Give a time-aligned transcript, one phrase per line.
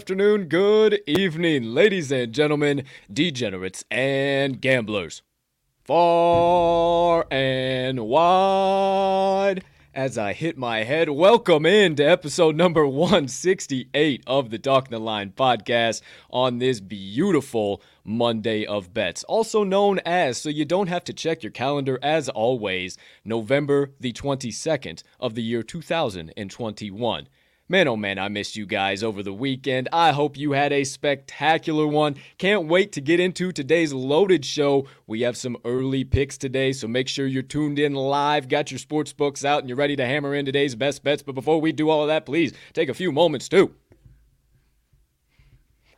[0.00, 5.20] Afternoon, good evening, ladies and gentlemen, degenerates and gamblers.
[5.84, 9.62] Far and wide.
[9.94, 14.98] As I hit my head, welcome in to episode number 168 of the Talking the
[14.98, 21.04] Line podcast on this beautiful Monday of Bets, also known as, so you don't have
[21.04, 27.28] to check your calendar as always, November the 22nd of the year 2021.
[27.70, 29.88] Man, oh man, I missed you guys over the weekend.
[29.92, 32.16] I hope you had a spectacular one.
[32.36, 34.88] Can't wait to get into today's loaded show.
[35.06, 38.78] We have some early picks today, so make sure you're tuned in live, got your
[38.78, 41.22] sports books out, and you're ready to hammer in today's best bets.
[41.22, 43.72] But before we do all of that, please take a few moments to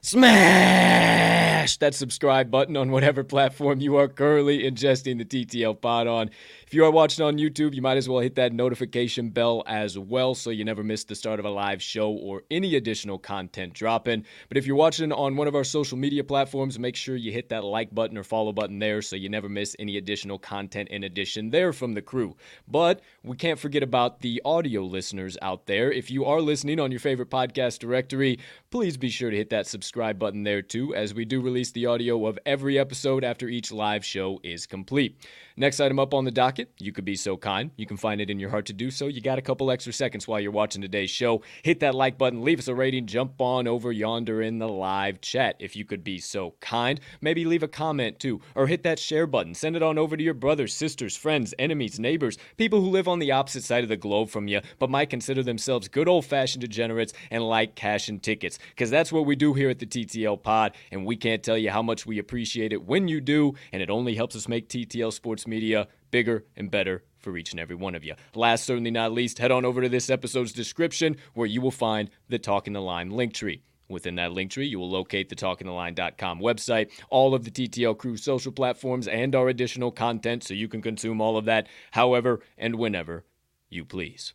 [0.03, 6.28] smash that subscribe button on whatever platform you are currently ingesting the TTL pod on.
[6.66, 9.97] If you are watching on YouTube, you might as well hit that notification bell as
[9.97, 13.75] well so you never miss the start of a live show or any additional content
[13.75, 14.25] dropping.
[14.48, 17.48] But if you're watching on one of our social media platforms, make sure you hit
[17.50, 21.04] that like button or follow button there so you never miss any additional content in
[21.04, 22.34] addition there from the crew.
[22.66, 25.92] But we can't forget about the audio listeners out there.
[25.92, 29.69] If you are listening on your favorite podcast directory, please be sure to hit that
[29.69, 33.70] subscribe button there too, as we do release the audio of every episode after each
[33.70, 35.18] live show is complete.
[35.54, 37.70] Next item up on the docket, you could be so kind.
[37.76, 39.06] You can find it in your heart to do so.
[39.06, 41.42] You got a couple extra seconds while you're watching today's show.
[41.62, 45.20] Hit that like button, leave us a rating, jump on over yonder in the live
[45.20, 47.00] chat if you could be so kind.
[47.20, 49.54] Maybe leave a comment too, or hit that share button.
[49.54, 53.19] Send it on over to your brothers, sisters, friends, enemies, neighbors, people who live on
[53.19, 56.62] the opposite side of the globe from you, but might consider themselves good old fashioned
[56.62, 58.58] degenerates and like cash and tickets.
[58.70, 61.70] Because that's what we do here at the TTL Pod, and we can't tell you
[61.70, 65.12] how much we appreciate it when you do, and it only helps us make TTL
[65.12, 68.14] Sports Media bigger and better for each and every one of you.
[68.34, 72.10] Last, certainly not least, head on over to this episode's description where you will find
[72.28, 73.62] the Talking the Line link tree.
[73.88, 78.16] Within that link tree, you will locate the talkingtheline.com website, all of the TTL crew
[78.16, 82.76] social platforms, and our additional content so you can consume all of that however and
[82.76, 83.25] whenever
[83.69, 84.32] you please.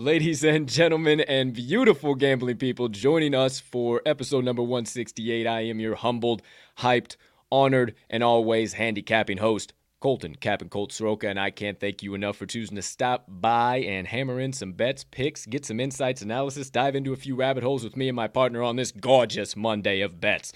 [0.00, 5.44] Ladies and gentlemen, and beautiful gambling people joining us for episode number 168.
[5.44, 6.40] I am your humbled,
[6.78, 7.16] hyped,
[7.50, 12.36] honored, and always handicapping host, Colton, Captain Colt Soroka, and I can't thank you enough
[12.36, 16.70] for choosing to stop by and hammer in some bets, picks, get some insights, analysis,
[16.70, 20.00] dive into a few rabbit holes with me and my partner on this gorgeous Monday
[20.00, 20.52] of bets.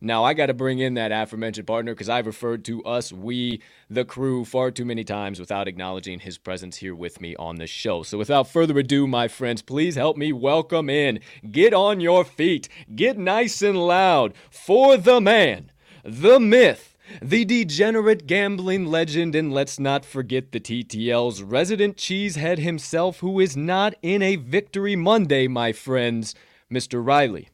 [0.00, 3.62] Now, I got to bring in that aforementioned partner because I've referred to us, we,
[3.88, 7.66] the crew, far too many times without acknowledging his presence here with me on the
[7.66, 8.02] show.
[8.02, 11.20] So, without further ado, my friends, please help me welcome in.
[11.50, 15.70] Get on your feet, get nice and loud for the man
[16.06, 23.18] the myth, the degenerate gambling legend, and let's not forget the TTL's resident cheesehead himself,
[23.18, 26.34] who is not in a victory Monday, my friends,
[26.72, 27.04] Mr.
[27.04, 27.48] Riley,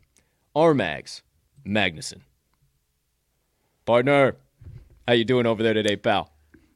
[0.54, 1.22] Armags,
[1.66, 2.20] Magnuson.
[3.84, 4.36] Partner,
[5.08, 6.30] how you doing over there today, pal?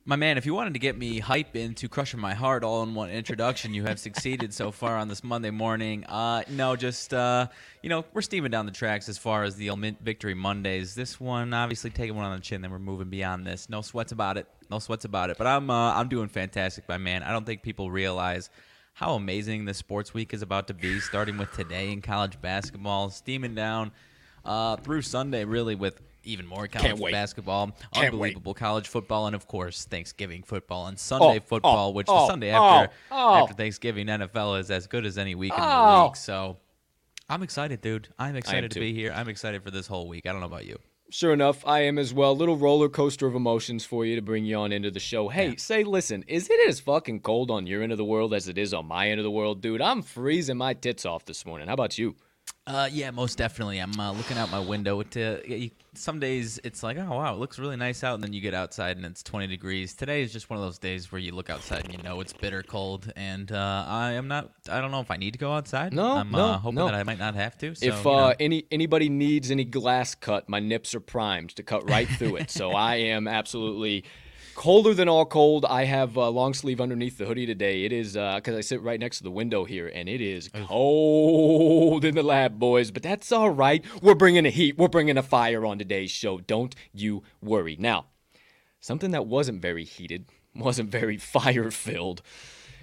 [0.07, 2.97] My man, if you wanted to get me hype into crushing my heart all in
[2.97, 6.05] one introduction, you have succeeded so far on this Monday morning.
[6.07, 7.47] Uh, no, just uh,
[7.81, 9.71] you know, we're steaming down the tracks as far as the
[10.03, 10.97] Victory Mondays.
[10.97, 12.61] This one, obviously, taking one on the chin.
[12.61, 13.69] Then we're moving beyond this.
[13.69, 14.49] No sweats about it.
[14.69, 15.39] No sweats about it.
[15.39, 17.23] But I'm uh, I'm doing fantastic, my man.
[17.23, 18.51] I don't think people realize
[18.95, 20.99] how amazing the sports week is about to be.
[20.99, 23.93] Starting with today in college basketball, steaming down
[24.45, 28.59] uh, through Sunday, really with even more college basketball, Can't unbelievable wait.
[28.59, 32.27] college football, and of course Thanksgiving football and Sunday Oh, football, oh, which oh, the
[32.27, 33.35] Sunday after oh, oh.
[33.43, 36.05] after Thanksgiving NFL is as good as any week in the Oh.
[36.07, 36.17] week.
[36.17, 36.57] So
[37.29, 38.09] I'm excited, dude.
[38.19, 39.13] I'm excited to be here.
[39.15, 40.27] I'm excited for this whole week.
[40.27, 40.79] I don't know about you.
[41.09, 42.37] Sure enough, I am as well.
[42.37, 45.29] Little roller coaster of emotions for you to bring you on into the show.
[45.29, 48.49] Hey, say, listen, is it as fucking cold on your end of the world as
[48.49, 49.81] it is on my end of the world, dude?
[49.81, 51.69] I'm freezing my tits off this morning.
[51.69, 52.17] How about you?
[52.67, 53.79] Uh, yeah, most definitely.
[53.79, 55.01] I'm uh, looking out my window.
[55.01, 58.33] To you, some days it's like, oh wow, it looks really nice out, and then
[58.33, 59.95] you get outside and it's 20 degrees.
[59.95, 62.33] Today is just one of those days where you look outside and you know it's
[62.33, 64.51] bitter cold, and uh, I am not.
[64.71, 65.93] I don't know if I need to go outside.
[65.93, 66.87] No, I'm no, uh, hoping no.
[66.87, 67.75] that I might not have to.
[67.75, 71.63] So, if you uh, any anybody needs any glass cut, my nips are primed to
[71.63, 72.51] cut right through it.
[72.51, 74.05] So I am absolutely
[74.57, 75.65] colder than all cold.
[75.65, 77.85] I have uh, long sleeve underneath the hoodie today.
[77.85, 82.05] It is because I sit right next to the window here, and it is cold
[82.05, 82.91] in the lab, boys.
[82.91, 83.85] But that's all right.
[84.03, 84.77] We're bringing a heat.
[84.77, 86.41] We're bringing a fire on today's show.
[86.41, 87.77] Don't you worry.
[87.79, 88.07] Now,
[88.81, 92.23] something that wasn't very heated, wasn't very fire filled.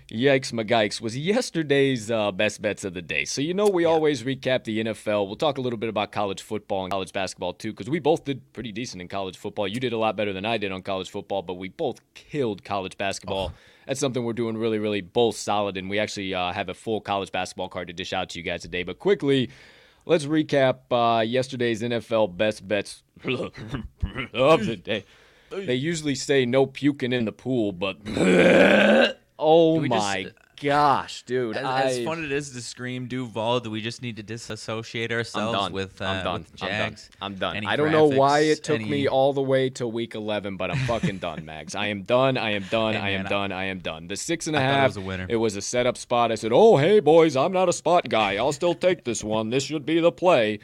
[0.09, 3.25] Yikes, McGikes was yesterday's uh, best bets of the day.
[3.25, 5.27] So, you know, we always recap the NFL.
[5.27, 8.25] We'll talk a little bit about college football and college basketball, too, because we both
[8.25, 9.67] did pretty decent in college football.
[9.67, 12.63] You did a lot better than I did on college football, but we both killed
[12.63, 13.53] college basketball.
[13.87, 17.01] That's something we're doing really, really both solid, and we actually uh, have a full
[17.01, 18.83] college basketball card to dish out to you guys today.
[18.83, 19.49] But quickly,
[20.05, 25.05] let's recap uh, yesterday's NFL best bets of the day.
[25.49, 27.97] They usually say no puking in the pool, but
[29.39, 30.27] oh we just- my
[30.61, 31.57] gosh, dude!
[31.57, 35.11] As, I, as fun it is to scream Duval, do we just need to disassociate
[35.11, 36.41] ourselves with, uh, I'm done.
[36.41, 36.95] with I'm done.
[37.21, 37.65] I'm done.
[37.65, 40.71] I don't know why it took any- me all the way to week 11, but
[40.71, 41.75] I'm fucking done, Mags.
[41.75, 42.37] I am done.
[42.37, 42.93] I am done.
[42.93, 43.51] Hey, I am man, done.
[43.51, 44.07] I am done.
[44.07, 45.25] The six and a I thought it was a winner.
[45.27, 46.31] It was a setup spot.
[46.31, 48.35] I said, "Oh, hey boys, I'm not a spot guy.
[48.37, 49.49] I'll still take this one.
[49.49, 50.59] This should be the play."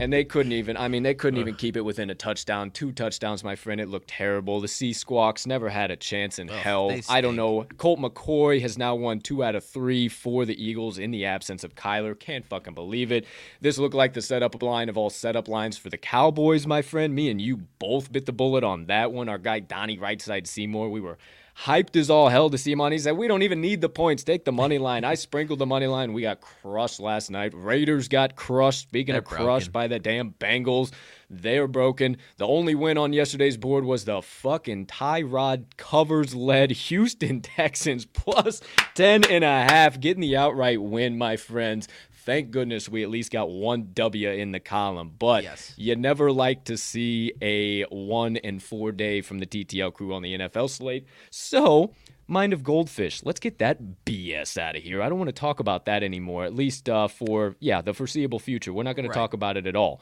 [0.00, 0.76] And they couldn't even.
[0.76, 2.70] I mean, they couldn't even keep it within a touchdown.
[2.70, 3.80] Two touchdowns, my friend.
[3.80, 4.60] It looked terrible.
[4.60, 6.92] The Sea Squawks never had a chance in hell.
[7.08, 7.66] I don't know.
[7.78, 11.64] Colt McCoy has now won two out of three for the Eagles in the absence
[11.64, 12.18] of Kyler.
[12.18, 13.26] Can't fucking believe it.
[13.60, 17.14] This looked like the setup line of all setup lines for the Cowboys, my friend.
[17.14, 19.28] Me and you both bit the bullet on that one.
[19.28, 21.18] Our guy Donnie Rightside Seymour, we were
[21.64, 22.92] hyped as all hell to see him on.
[22.92, 24.24] He said, We don't even need the points.
[24.24, 25.04] Take the money line.
[25.04, 26.12] I sprinkled the money line.
[26.12, 27.52] We got crushed last night.
[27.54, 28.82] Raiders got crushed.
[28.82, 30.92] Speaking They're of crushed by the damn Bengals,
[31.30, 32.18] they're broken.
[32.36, 38.60] The only win on yesterday's board was the fucking Tyrod covers led Houston Texans plus
[38.94, 41.88] 10 and a half, getting the outright win, my friends.
[42.26, 45.12] Thank goodness we at least got one W in the column.
[45.18, 45.72] But Yes.
[45.76, 50.22] you never like to see a one and four day from the TTL crew on
[50.22, 51.06] the NFL slate.
[51.30, 51.94] So,
[52.28, 55.00] Mind of Goldfish, let's get that BS out of here.
[55.00, 58.40] I don't want to talk about that anymore, at least uh, for, yeah, the foreseeable
[58.40, 58.72] future.
[58.72, 59.14] We're not going Right.
[59.14, 60.00] to talk about it at all.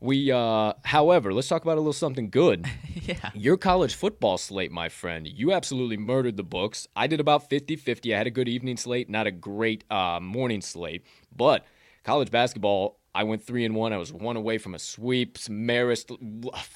[0.00, 2.66] We, uh, however, let's talk about a little something good.
[3.02, 3.30] yeah.
[3.34, 6.86] Your college football slate, my friend, you absolutely murdered the books.
[6.94, 8.14] I did about 50 50.
[8.14, 11.04] I had a good evening slate, not a great uh, morning slate.
[11.34, 11.64] But
[12.04, 13.92] college basketball, I went three and one.
[13.92, 15.38] I was one away from a sweep.
[15.38, 16.16] Marist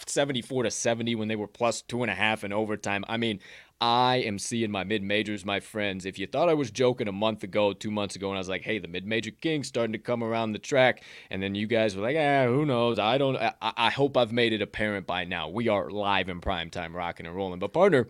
[0.06, 3.05] 74 to 70 when they were plus two and a half in overtime.
[3.08, 3.40] I mean,
[3.81, 6.05] I am seeing my mid majors, my friends.
[6.05, 8.49] If you thought I was joking a month ago, two months ago, and I was
[8.49, 11.67] like, hey, the mid major king's starting to come around the track, and then you
[11.67, 12.99] guys were like, ah, who knows?
[12.99, 15.49] I don't, I, I hope I've made it apparent by now.
[15.49, 17.61] We are live in prime time, rocking and rolling.
[17.61, 18.08] But, partner,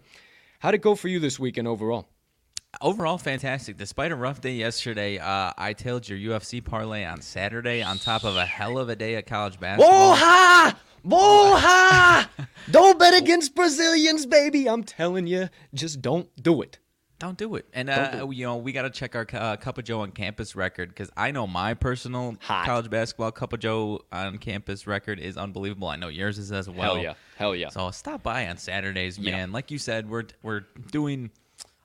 [0.61, 2.09] how'd it go for you this weekend overall?
[2.81, 3.77] Overall, fantastic.
[3.79, 8.25] Despite a rough day yesterday, uh, I tailed your UFC parlay on Saturday on top
[8.25, 10.15] of a hell of a day of college basketball.
[10.17, 10.77] Boha!
[11.05, 12.29] Boha!
[12.71, 14.69] don't bet against Brazilians, baby.
[14.69, 16.79] I'm telling you, just don't do it.
[17.19, 17.67] Don't do it.
[17.73, 20.13] And uh, do you know we got to check our uh, Cup of Joe on
[20.13, 22.65] campus record because I know my personal Hot.
[22.65, 25.89] college basketball Cup of Joe on campus record is unbelievable.
[25.89, 26.95] I know yours is as well.
[26.95, 27.15] Hell yeah.
[27.37, 27.71] Hell yeah.
[27.71, 29.33] So stop by on Saturdays, Yeah.
[29.33, 29.53] man.
[29.53, 31.31] Like you said, we're we're doing,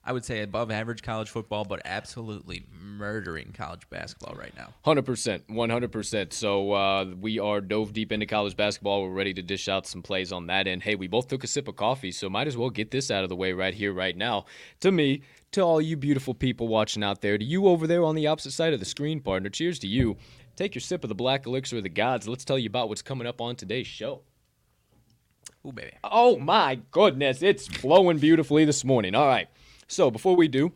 [0.06, 4.74] I would say above average college football, but absolutely murdering college basketball right now.
[4.84, 6.34] Hundred percent, one hundred percent.
[6.34, 9.04] So uh, we are dove deep into college basketball.
[9.04, 10.84] We're ready to dish out some plays on that end.
[10.84, 13.24] Hey, we both took a sip of coffee, so might as well get this out
[13.24, 14.46] of the way right here, right now.
[14.82, 15.22] To me,
[15.54, 18.52] to all you beautiful people watching out there, to you over there on the opposite
[18.52, 19.50] side of the screen, partner.
[19.50, 20.18] Cheers to you.
[20.58, 22.28] Take your sip of the black elixir of the gods.
[22.28, 24.22] Let's tell you about what's coming up on today's show.
[25.66, 25.94] Ooh, baby.
[26.04, 29.16] Oh my goodness, it's flowing beautifully this morning.
[29.16, 29.48] All right.
[29.88, 30.72] So before we do,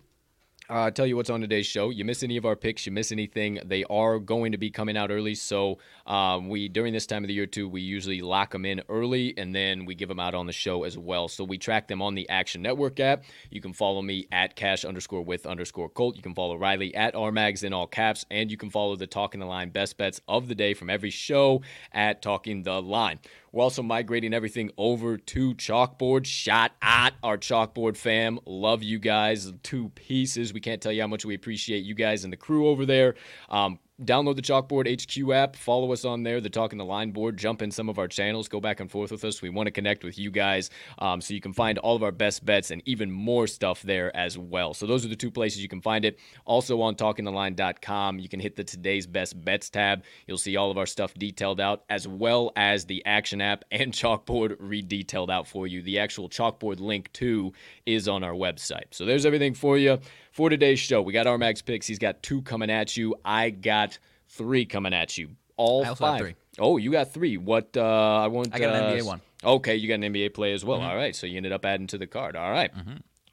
[0.70, 1.90] uh, tell you what's on today's show.
[1.90, 4.98] You miss any of our picks, you miss anything, they are going to be coming
[4.98, 5.34] out early.
[5.36, 8.82] So um, we during this time of the year too, we usually lock them in
[8.90, 11.28] early and then we give them out on the show as well.
[11.28, 13.24] So we track them on the Action Network app.
[13.52, 16.16] You can follow me at cash underscore with underscore Colt.
[16.16, 19.42] You can follow Riley at RMags in all caps, and you can follow the Talking
[19.42, 21.62] the Line best bets of the day from every show
[21.92, 23.20] at Talking the Line.
[23.52, 26.26] We're also migrating everything over to Chalkboard.
[26.26, 28.40] Shot at our Chalkboard fam.
[28.46, 29.52] Love you guys.
[29.64, 30.54] Two pieces.
[30.54, 33.16] We can't tell you how much we appreciate you guys and the crew over there.
[33.50, 37.36] Um, download the Chalkboard HQ app, follow us on there, the Talking the Line board,
[37.36, 39.42] jump in some of our channels, go back and forth with us.
[39.42, 42.12] We want to connect with you guys um, so you can find all of our
[42.12, 44.76] best bets and even more stuff there as well.
[44.76, 46.20] So those are the two places you can find it.
[46.46, 50.04] Also on talkingtheline.com, you can hit the today's best bets tab.
[50.28, 53.92] You'll see all of our stuff detailed out as well as the action app and
[53.92, 55.82] Chalkboard re-detailed out for you.
[55.82, 57.54] The actual Chalkboard link too
[57.88, 58.86] is on our website.
[58.92, 59.98] So there's everything for you
[60.38, 61.02] for today's show.
[61.02, 61.88] We got our Max picks.
[61.88, 63.16] He's got two coming at you.
[63.26, 63.98] I got
[64.30, 65.32] three coming at you.
[65.58, 66.20] All I also have five.
[66.22, 66.36] three.
[66.60, 67.38] Oh, you got three.
[67.38, 67.76] What?
[67.76, 68.54] Uh, I want.
[68.54, 69.22] I got an uh, NBA one.
[69.44, 70.70] Okay, you got an NBA play as Mm-hmm.
[70.70, 70.82] well.
[70.82, 72.36] All right, so you ended up adding to the card.
[72.36, 72.72] All right.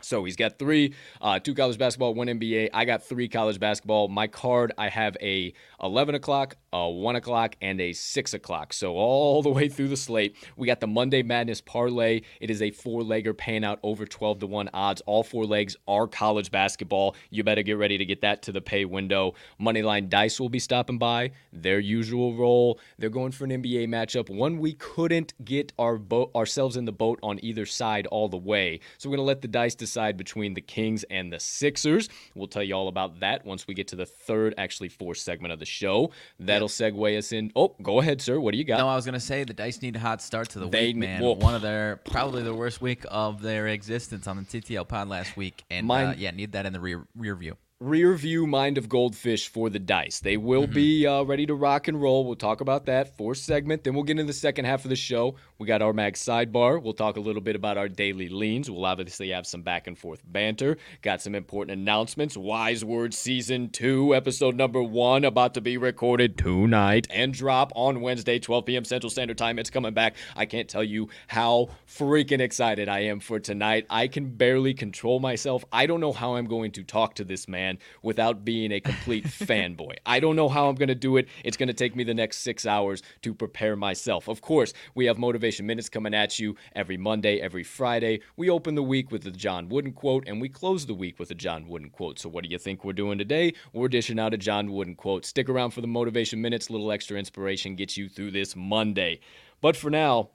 [0.03, 0.93] So he's got three,
[1.23, 2.69] uh, two college basketball, one NBA.
[2.75, 4.09] I got three college basketball.
[4.09, 8.73] My card, I have a 11 o'clock, a 1 o'clock, and a 6 o'clock.
[8.73, 12.23] So all the way through the slate, we got the Monday Madness parlay.
[12.41, 15.01] It is a four-legger paying out over 12 to 1 odds.
[15.07, 17.15] All four legs are college basketball.
[17.31, 19.35] You better get ready to get that to the pay window.
[19.61, 21.31] Moneyline Dice will be stopping by.
[21.53, 22.81] Their usual role.
[22.99, 24.29] They're going for an NBA matchup.
[24.29, 28.37] One we couldn't get our boat ourselves in the boat on either side all the
[28.37, 28.81] way.
[28.99, 32.09] So we're gonna let the dice decide between the Kings and the Sixers.
[32.35, 35.53] We'll tell you all about that once we get to the third, actually fourth segment
[35.53, 36.11] of the show.
[36.41, 37.51] That'll segue us in.
[37.57, 38.39] Oh, go ahead, sir.
[38.41, 38.79] What do you got?
[38.79, 40.97] No, I was gonna say the Dice need a hot start to the They week,
[40.97, 41.23] man.
[41.23, 41.39] whoop.
[41.39, 45.37] One of their probably the worst week of their existence on the TTL pod last
[45.37, 47.57] week, and Mine- uh, yeah, need that in the rear rear view.
[47.85, 50.21] Rear view mind of goldfish for the dice.
[50.21, 50.73] They will Mm-hmm.
[50.75, 52.25] be uh, ready to rock and roll.
[52.25, 53.85] We'll talk about that for segment.
[53.85, 55.35] Then we'll get into the second half of the show.
[55.59, 56.83] We got our mag sidebar.
[56.83, 58.71] We'll talk a little bit about our daily leans.
[58.71, 60.79] We'll obviously have some back and forth banter.
[61.03, 62.37] Got some important announcements.
[62.37, 68.01] Wise Words Season 2, episode number 1, about to be recorded tonight and drop on
[68.01, 68.85] Wednesday, 12 p.m.
[68.85, 69.59] Central Standard Time.
[69.59, 70.17] It's coming back.
[70.35, 73.87] I can't tell you how freaking excited I am for tonight.
[73.91, 75.65] I can barely control myself.
[75.73, 79.25] I don't know how I'm going to talk to this man without being a complete
[79.27, 79.97] fanboy.
[80.07, 81.29] I don't know how I'm going to do it.
[81.45, 84.29] It's going to take me the next six hours to prepare myself.
[84.29, 88.21] Of course, we have Motivation Minutes coming at you every Monday, every Friday.
[88.37, 91.31] We open the week with a John Wooden quote, and we close the week with
[91.31, 92.19] a John Wooden quote.
[92.19, 93.55] So, what do you think we're doing today?
[93.73, 95.25] We're dishing out a John Wooden quote.
[95.25, 96.69] Stick around for the Motivation Minutes.
[96.69, 99.21] A Little extra inspiration gets you through this Monday.
[99.61, 100.31] But for now,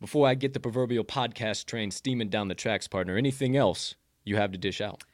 [0.00, 4.36] before I get the proverbial podcast train steaming down the tracks, partner, anything else you
[4.36, 5.04] have to dish out?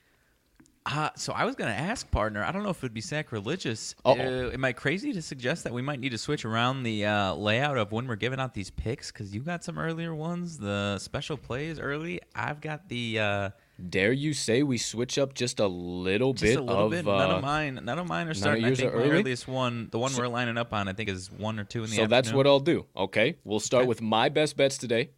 [0.90, 2.42] Uh, so I was gonna ask, partner.
[2.42, 3.94] I don't know if it would be sacrilegious.
[4.06, 7.34] Uh, am I crazy to suggest that we might need to switch around the uh,
[7.34, 9.12] layout of when we're giving out these picks?
[9.12, 12.20] Because you got some earlier ones, the special plays early.
[12.34, 13.50] I've got the uh,
[13.90, 17.06] Dare you say we switch up just a little just bit a little of bit.
[17.06, 17.80] uh, none of mine.
[17.84, 18.64] None of mine are starting.
[18.64, 19.10] I think early?
[19.10, 21.90] earliest one, the one we're lining up on, I think is one or two in
[21.90, 22.86] the So that's what I'll do.
[22.96, 23.88] Okay, we'll start Okay.
[23.88, 25.10] with my best bets today.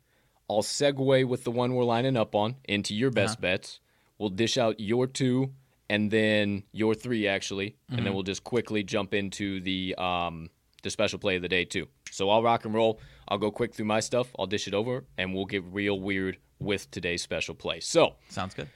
[0.51, 3.43] I'll segue with the one we're lining up on into your best Uh-huh.
[3.43, 3.79] bets.
[4.19, 5.53] We'll dish out your two
[5.91, 8.05] and then your three actually, and Mm-hmm.
[8.05, 10.49] then we'll just quickly jump into the um
[10.83, 11.87] the special play of the day too.
[12.11, 13.01] So I'll rock and roll.
[13.29, 14.29] I'll go quick through my stuff.
[14.39, 17.81] I'll dish it over, and we'll get real weird with today's special play.
[17.81, 18.15] So.
[18.29, 18.69] Sounds good.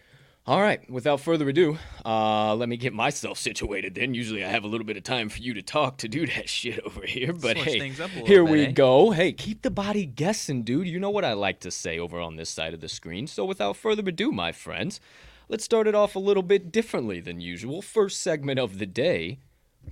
[0.47, 4.13] All right, without further ado, uh, let me get myself situated then.
[4.13, 6.49] Usually I have a little bit of time for you to talk to do that
[6.59, 8.71] shit over here, but Switch hey, things up a little here bit, we eh?
[8.73, 9.11] go.
[9.13, 10.87] Hey, keep the body guessing, dude.
[10.87, 13.27] You know what I like to say over on this side of the screen.
[13.27, 15.01] So without further ado, my friends,
[15.49, 17.83] let's start it off a little bit differently than usual.
[17.83, 19.39] First segment of the day,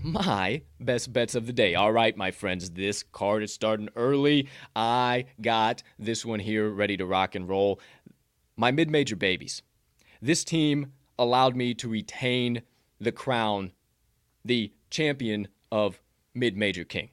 [0.01, 1.75] my best bets of the day.
[1.75, 4.49] All right, my friends, this card is starting early.
[4.75, 7.81] I got this one here ready to rock and roll.
[8.57, 9.63] My mid major babies.
[10.21, 12.63] This team allowed me to retain
[13.01, 13.73] the crown,
[14.45, 16.01] the champion of
[16.35, 17.11] mid major king.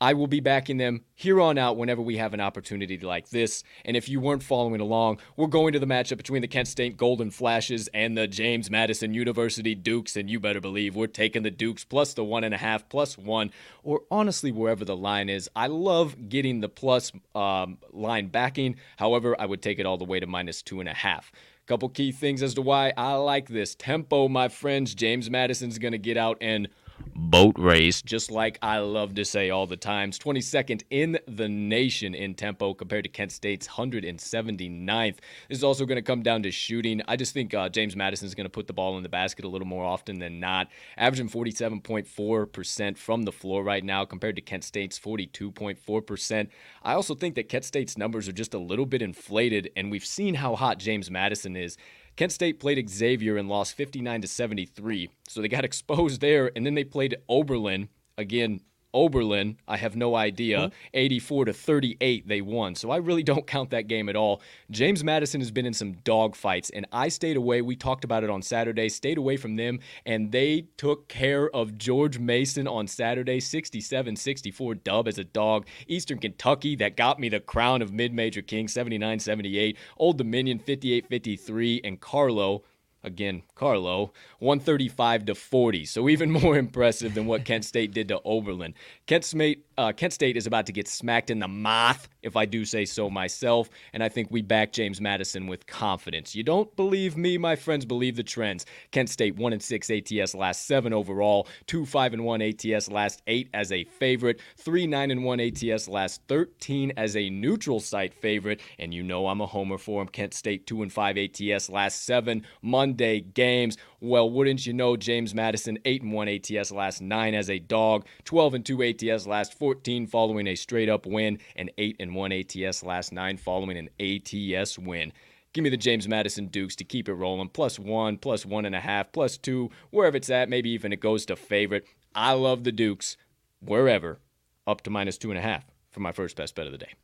[0.00, 3.64] I will be backing them here on out whenever we have an opportunity like this.
[3.84, 6.96] And if you weren't following along, we're going to the matchup between the Kent State
[6.96, 10.16] Golden Flashes and the James Madison University Dukes.
[10.16, 13.18] And you better believe we're taking the Dukes plus the one and a half, plus
[13.18, 13.50] one,
[13.82, 15.50] or honestly, wherever the line is.
[15.56, 18.76] I love getting the plus um, line backing.
[18.98, 21.32] However, I would take it all the way to minus two and a half.
[21.66, 24.94] Couple key things as to why I like this tempo, my friends.
[24.94, 26.68] James Madison's going to get out and
[27.14, 30.18] boat race, just like I love to say all the times.
[30.18, 35.16] 22nd in the nation in tempo compared to Kent State's 179th.
[35.48, 37.02] This is also going to come down to shooting.
[37.08, 39.44] I just think uh, James Madison is going to put the ball in the basket
[39.44, 44.42] a little more often than not, averaging 47.4% from the floor right now compared to
[44.42, 46.48] Kent State's 42.4%.
[46.82, 50.06] I also think that Kent State's numbers are just a little bit inflated, and we've
[50.06, 51.76] seen how hot James Madison is.
[52.18, 55.08] Kent State played Xavier and lost 59 to 73.
[55.28, 58.60] So they got exposed there, and then they played Oberlin again.
[58.94, 60.70] Oberlin, I have no idea.
[60.94, 62.74] 84 to 38, they won.
[62.74, 64.40] So I really don't count that game at all.
[64.70, 67.62] James Madison has been in some dog fights, and I stayed away.
[67.62, 71.76] We talked about it on Saturday, stayed away from them, and they took care of
[71.76, 75.66] George Mason on Saturday, 67 64 dub as a dog.
[75.86, 79.76] Eastern Kentucky, that got me the crown of mid major king, 79 78.
[79.96, 81.80] Old Dominion, 58 53.
[81.84, 82.62] And Carlow,
[83.02, 85.84] again, Carlow, 135 to 40.
[85.84, 88.74] So even more impressive than what Kent State did to Oberlin.
[89.06, 92.44] Kent State, uh, Kent State is about to get smacked in the mouth, if I
[92.44, 96.34] do say so myself, and I think we back James Madison with confidence.
[96.34, 98.66] You don't believe me, my friends, believe the trends.
[98.90, 103.22] Kent State 1 and 6 ATS last 7 overall, 2 5 and 1 ATS last
[103.28, 108.12] 8 as a favorite, 3 9 and 1 ATS last 13 as a neutral site
[108.12, 110.08] favorite, and you know I'm a homer for him.
[110.08, 113.76] Kent State 2 and 5 ATS last 7 Monday games.
[114.00, 118.06] Well, wouldn't you know, James Madison 8 and 1 ATS last 9 as a dog,
[118.24, 122.32] 12 and 2 ATS last 14 following a straight up win, and 8 and 1
[122.32, 125.12] ATS last 9 following an ATS win.
[125.52, 127.50] Give me the James Madison Dukes to keep it rolling.
[127.50, 130.48] Plus one, plus one and a half, plus two, wherever it's at.
[130.48, 131.84] Maybe even it goes to favorite.
[132.14, 133.18] I love the Dukes
[133.60, 134.20] wherever,
[134.66, 136.94] up to minus two and a half for my first best bet of the day.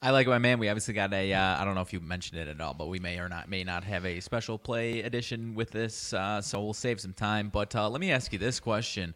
[0.00, 0.58] I like my man.
[0.58, 1.34] We obviously got a.
[1.34, 3.50] Uh, I don't know if you mentioned it at all, but we may or not
[3.50, 7.50] may not have a special play edition with this, uh, so we'll save some time.
[7.50, 9.14] But uh, let me ask you this question: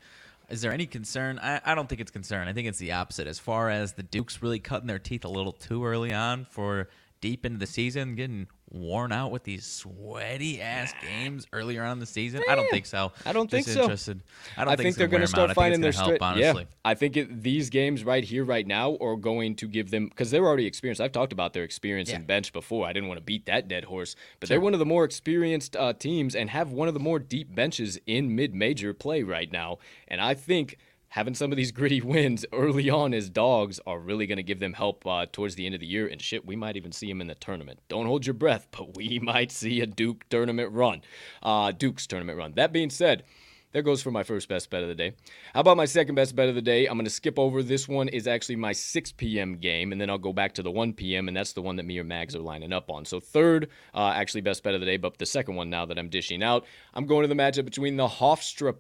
[0.51, 1.39] Is there any concern?
[1.39, 2.49] I, I don't think it's concern.
[2.49, 3.27] I think it's the opposite.
[3.27, 6.89] As far as the Dukes really cutting their teeth a little too early on for
[7.21, 11.99] deep into the season, getting worn out with these sweaty ass games earlier on in
[11.99, 12.43] the season?
[12.49, 13.13] I don't think so.
[13.27, 13.83] I don't think Just so.
[13.83, 14.23] Interested.
[14.57, 16.23] I don't I think, think they're going to start finding their help, straight.
[16.23, 16.63] honestly.
[16.63, 20.07] Yeah, I think it, these games right here, right now, are going to give them
[20.09, 21.01] because they're already experienced.
[21.01, 22.17] I've talked about their experience Yeah.
[22.17, 22.87] in bench before.
[22.87, 25.77] I didn't want to beat that dead horse, but they're one of the more experienced
[25.77, 29.79] uh, teams and have one of the more deep benches in mid-major play right now.
[30.09, 30.79] And I think
[31.11, 34.61] having some of these gritty wins early on as dogs are really going to give
[34.61, 36.07] them help uh, towards the end of the year.
[36.07, 37.81] And shit, we might even see them in the tournament.
[37.89, 41.03] Don't hold your breath, but we might see a Duke tournament run.
[41.43, 42.53] Uh, Duke's tournament run.
[42.55, 43.25] That being said.
[43.73, 45.13] There goes for my first best bet of the day.
[45.55, 46.87] How about my second best bet of the day?
[46.87, 47.63] I'm going to skip over.
[47.63, 49.59] This one is actually my 6 p.m.
[49.59, 51.85] game, and then I'll go back to the 1 p.m., and that's the one that
[51.85, 53.05] me or Mags are lining up on.
[53.05, 56.01] So, third, uh, actually, best bet of the day, but the second one now that
[56.01, 58.75] I'm dishing out, I'm going to the matchup between the Hofstra,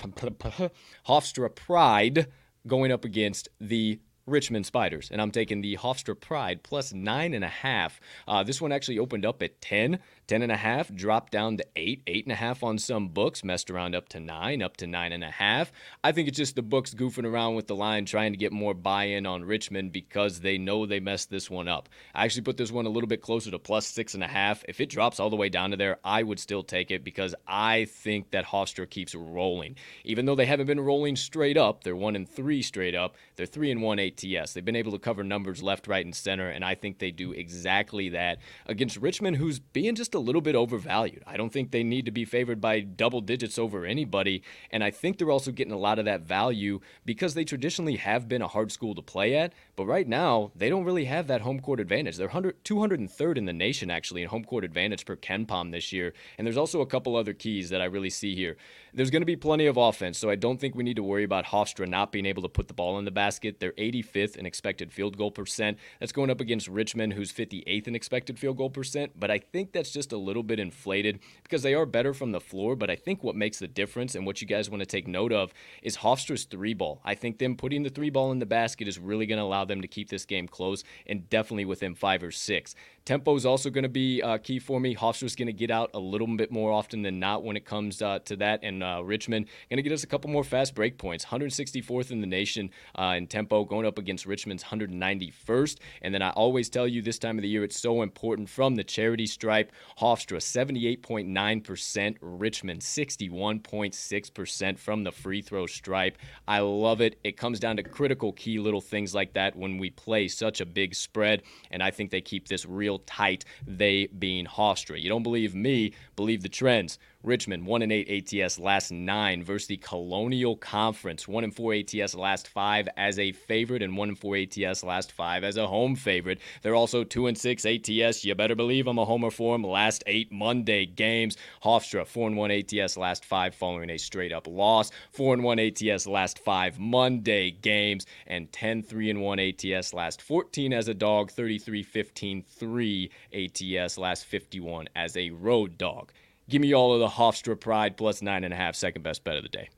[1.06, 2.26] Hofstra Pride
[2.66, 7.44] going up against the Richmond Spiders, and I'm taking the Hofstra Pride plus nine and
[7.44, 8.00] a half.
[8.28, 9.98] Uh, this one actually opened up at 10,
[10.30, 13.42] 10 and a half, dropped down to eight, eight and a half on some books,
[13.42, 15.72] messed around up to nine, up to nine and a half.
[16.04, 18.72] I think it's just the books goofing around with the line, trying to get more
[18.72, 21.88] buy-in on Richmond because they know they messed this one up.
[22.14, 24.62] I actually put this one a little bit closer to plus six and a half.
[24.68, 27.34] If it drops all the way down to there, I would still take it because
[27.48, 29.74] I think that Hofstra keeps rolling.
[30.04, 33.16] Even though they haven't been rolling straight up, they're one and three straight up.
[33.34, 34.52] They're three and one ATS.
[34.52, 37.32] They've been able to cover numbers left, right, and center, and I think they do
[37.32, 41.22] exactly that against Richmond, who's being just a little bit overvalued.
[41.26, 44.90] I don't think they need to be favored by double digits over anybody, and I
[44.90, 48.48] think they're also getting a lot of that value because they traditionally have been a
[48.48, 51.80] hard school to play at, but right now they don't really have that home court
[51.80, 52.16] advantage.
[52.16, 56.12] They're 100, 203rd in the nation actually in home court advantage per KenPom this year,
[56.38, 58.56] and there's also a couple other keys that I really see here.
[58.92, 61.24] There's going to be plenty of offense, so I don't think we need to worry
[61.24, 63.60] about Hofstra not being able to put the ball in the basket.
[63.60, 65.78] They're 85th in expected field goal percent.
[65.98, 69.72] That's going up against Richmond, who's 58th in expected field goal percent, but I think
[69.72, 72.76] that's just a little bit inflated because they are better from the floor.
[72.76, 75.32] But I think what makes the difference and what you guys want to take note
[75.32, 77.00] of is Hofstra's three ball.
[77.04, 79.64] I think them putting the three ball in the basket is really going to allow
[79.64, 82.74] them to keep this game close and definitely within five or six.
[83.04, 84.94] Tempo is also going to be uh, key for me.
[84.94, 88.02] Hofstra's going to get out a little bit more often than not when it comes
[88.02, 90.98] uh, to that, and uh, Richmond going to get us a couple more fast break
[90.98, 91.24] points.
[91.24, 95.78] 164th in the nation uh, in tempo, going up against Richmond's 191st.
[96.02, 98.74] And then I always tell you this time of the year, it's so important from
[98.74, 99.72] the charity stripe.
[99.98, 106.18] Hofstra 78.9%, Richmond 61.6% from the free throw stripe.
[106.46, 107.18] I love it.
[107.24, 110.66] It comes down to critical key little things like that when we play such a
[110.66, 113.44] big spread, and I think they keep this real tight.
[113.66, 115.00] They being Hofstra.
[115.00, 115.92] You don't believe me?
[116.16, 116.98] Believe the trends.
[117.22, 122.14] Richmond, 1 and 8 ATS last 9 versus the Colonial Conference, 1 and 4 ATS
[122.14, 125.96] last 5 as a favorite and 1 and 4 ATS last 5 as a home
[125.96, 126.38] favorite.
[126.62, 128.24] They're also 2 and 6 ATS.
[128.24, 129.64] You better believe I'm a homer for them.
[129.64, 131.36] Last 8 Monday games.
[131.62, 134.90] Hofstra, 4 and 1 ATS last 5 following a straight up loss.
[135.12, 140.22] 4 and 1 ATS last 5 Monday games and 10 3 and 1 ATS last
[140.22, 146.12] 14 as a dog, 33 15 3 ATS last 51 as a road dog.
[146.50, 149.36] Give me all of the Hofstra Pride plus nine and a half, second best bet
[149.36, 149.68] of the day.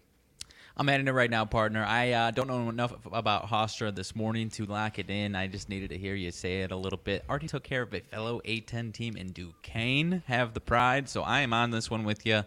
[0.74, 1.84] I'm adding it right now, partner.
[1.84, 5.36] I uh, don't know enough about Hofstra this morning to lock it in.
[5.36, 7.26] I just needed to hear you say it a little bit.
[7.28, 10.22] Already took care of a fellow A10 team in Duquesne.
[10.28, 12.42] Have the pride, so I am on this one with you.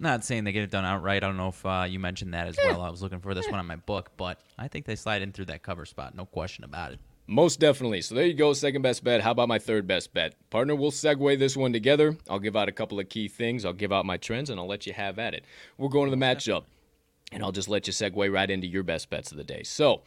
[0.00, 1.22] not saying they get it done outright.
[1.22, 2.82] I don't know if uh, you mentioned that as well.
[2.82, 5.30] I was looking for this one on my book, but I think they slide in
[5.30, 6.16] through that cover spot.
[6.16, 6.98] No question about it.
[7.30, 8.00] Most definitely.
[8.00, 9.20] So there you go, second best bet.
[9.20, 10.34] How about my third best bet?
[10.48, 12.16] Partner, we'll segue this one together.
[12.28, 13.66] I'll give out a couple of key things.
[13.66, 15.44] I'll give out my trends, and I'll let you have at it.
[15.76, 16.64] We're going to the matchup,
[17.30, 19.62] and I'll just let you segue right into your best bets of the day.
[19.62, 20.00] So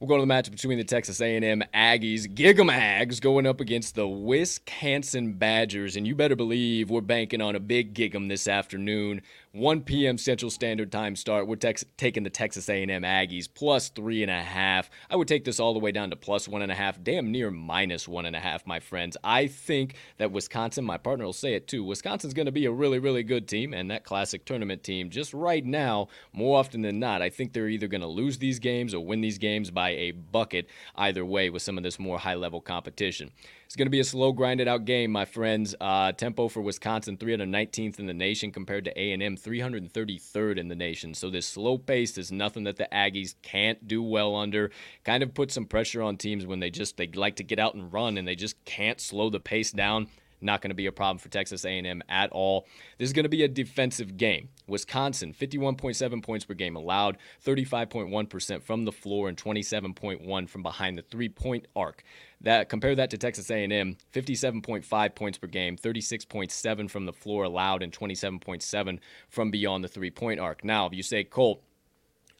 [0.00, 3.94] We'll go to the matchup between the Texas A&M Aggies, Gig'em Ags, going up against
[3.94, 9.22] the Wisconsin Badgers, and you better believe we're banking on a big Gig'em this afternoon.
[9.54, 10.18] 1 p.m.
[10.18, 11.46] Central Standard Time start.
[11.46, 14.90] We're tex- taking the Texas A&M Aggies plus three and a half.
[15.08, 17.30] I would take this all the way down to plus one and a half, damn
[17.30, 19.16] near minus one and a half, my friends.
[19.22, 21.84] I think that Wisconsin, my partner will say it too.
[21.84, 25.08] Wisconsin's going to be a really, really good team, and that classic tournament team.
[25.08, 28.58] Just right now, more often than not, I think they're either going to lose these
[28.58, 30.66] games or win these games by a bucket.
[30.96, 33.30] Either way, with some of this more high-level competition.
[33.66, 35.74] It's going to be a slow, grinded out game, my friends.
[35.80, 41.14] Uh, tempo for Wisconsin, 319th in the nation compared to A&M, 333rd in the nation.
[41.14, 44.70] So this slow pace is nothing that the Aggies can't do well under.
[45.04, 47.74] Kind of puts some pressure on teams when they just they like to get out
[47.74, 50.08] and run and they just can't slow the pace down
[50.44, 52.66] not going to be a problem for Texas A&M at all.
[52.98, 54.48] This is going to be a defensive game.
[54.66, 61.02] Wisconsin, 51.7 points per game allowed, 35.1% from the floor, and 27.1 from behind the
[61.02, 62.04] three-point arc.
[62.40, 67.82] That compare that to Texas A&M, 57.5 points per game, 36.7 from the floor allowed,
[67.82, 70.64] and 27.7 from beyond the three-point arc.
[70.64, 71.62] Now, if you say Colt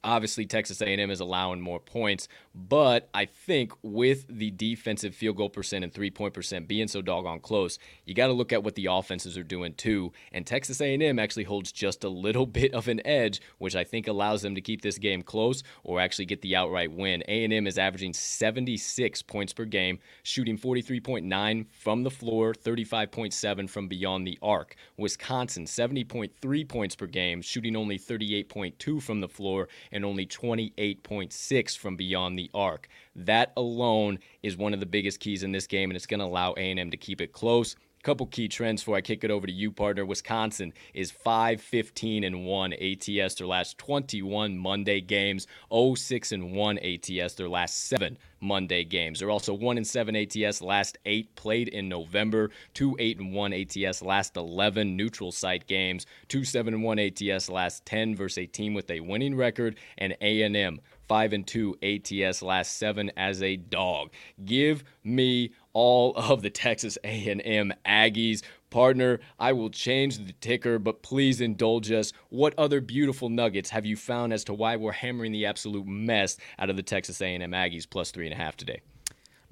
[0.05, 5.49] Obviously, Texas A&M is allowing more points, but I think with the defensive field goal
[5.49, 8.87] percent and three-point percent being so doggone close, you got to look at what the
[8.87, 10.13] offenses are doing too.
[10.31, 14.07] And Texas A&M actually holds just a little bit of an edge, which I think
[14.07, 17.25] allows them to keep this game close or actually get the outright win.
[17.27, 24.27] A&M is averaging 76 points per game, shooting 43.9 from the floor, 35.7 from beyond
[24.27, 24.77] the arc.
[24.97, 31.97] Wisconsin 70.3 points per game, shooting only 38.2 from the floor and only 28.6 from
[31.97, 32.89] beyond the arc.
[33.17, 36.27] That alone is one of the biggest keys in this game, and it's going to
[36.27, 39.47] allow A&M to keep it close A couple key trends before I kick it over
[39.47, 40.05] to you, partner.
[40.05, 46.53] Wisconsin is 5 15 and 1 ATS their last 21 Monday games, 0 6 and
[46.53, 49.19] 1 ATS their last seven Monday games.
[49.19, 53.53] They're also 1 and 7 ATS last eight played in November, 2 8 and 1
[53.53, 58.47] ATS last 11 neutral site games, 2 7 and 1 ATS last 10 versus a
[58.47, 63.57] team with a winning record, and A&M 5 and 2 ATS last 7 as a
[63.57, 64.11] dog.
[64.45, 68.43] Give me all of the Texas A&M Aggies.
[68.71, 72.13] Partner, I will change the ticker, but please indulge us.
[72.29, 76.37] What other beautiful nuggets have you found as to why we're hammering the absolute mess
[76.59, 78.81] out of the Texas A&M Aggies plus three and a half today?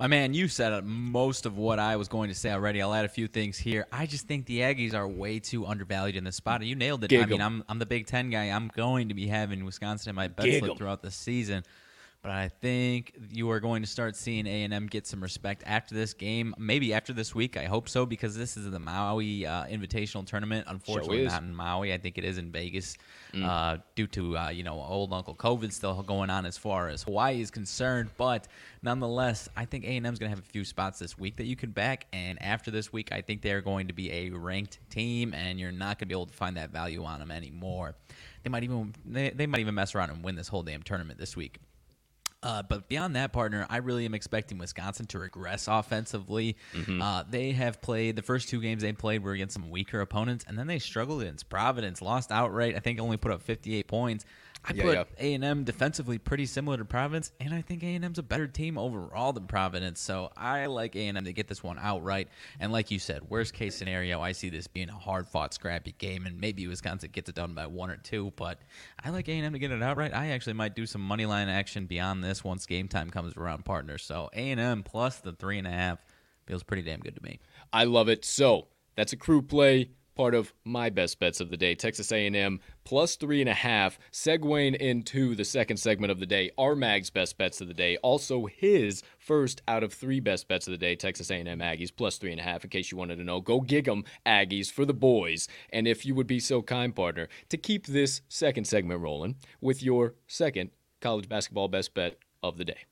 [0.02, 2.82] My man, you said most of what I was going to say already.
[2.82, 3.86] I'll add a few things here.
[3.92, 6.60] I just think the Aggies are way too undervalued in this spot.
[6.64, 7.12] You nailed it.
[7.12, 8.46] I mean, I'm, I'm the Big Ten guy.
[8.46, 11.62] I'm going to be having Wisconsin in my bet slip throughout the season
[12.22, 15.64] but I think you are going to start seeing A and M get some respect
[15.66, 16.54] after this game.
[16.56, 17.56] Maybe after this week.
[17.56, 20.66] I hope so because this is the Maui uh, Invitational Tournament.
[20.68, 21.92] Unfortunately, not in Maui.
[21.92, 22.96] I think it is in Vegas
[23.34, 23.44] mm.
[23.44, 27.02] uh, due to uh, you know old Uncle COVID still going on as far as
[27.02, 28.10] Hawaii is concerned.
[28.16, 28.46] But
[28.82, 31.36] nonetheless, I think A and M is going to have a few spots this week
[31.38, 32.06] that you can back.
[32.12, 35.58] And after this week, I think they are going to be a ranked team, and
[35.58, 37.96] you're not going to be able to find that value on them anymore.
[38.44, 41.18] They might even they, they might even mess around and win this whole damn tournament
[41.18, 41.58] this week.
[42.42, 46.56] Uh, but beyond that, partner, I really am expecting Wisconsin to regress offensively.
[46.74, 47.00] Mm-hmm.
[47.00, 50.44] Uh, they have played the first two games they played were against some weaker opponents,
[50.48, 52.74] and then they struggled against Providence, lost outright.
[52.74, 54.24] I think only put up 58 points.
[54.64, 57.86] I yeah, put A and M defensively pretty similar to Providence, and I think A
[57.86, 60.00] and M's a better team overall than Providence.
[60.00, 62.28] So I like A and M to get this one outright.
[62.60, 65.94] And like you said, worst case scenario, I see this being a hard fought, scrappy
[65.98, 68.32] game, and maybe Wisconsin gets it done by one or two.
[68.36, 68.60] But
[69.04, 70.14] I like A and M to get it outright.
[70.14, 73.64] I actually might do some money line action beyond this once game time comes around,
[73.64, 73.98] partner.
[73.98, 75.98] So A and M plus the three and a half
[76.46, 77.40] feels pretty damn good to me.
[77.72, 78.24] I love it.
[78.24, 79.90] So that's a crew play
[80.22, 81.74] part of my best bets of the day.
[81.74, 86.48] Texas A&M plus three and a half, segueing into the second segment of the day.
[86.56, 90.68] Our Mag's best bets of the day, also his first out of three best bets
[90.68, 90.94] of the day.
[90.94, 92.62] Texas A&M Aggies plus three and a half.
[92.62, 95.48] In case you wanted to know, go gig 'em Aggies for the boys.
[95.70, 99.82] And if you would be so kind, partner, to keep this second segment rolling with
[99.82, 102.84] your second college basketball best bet of the day.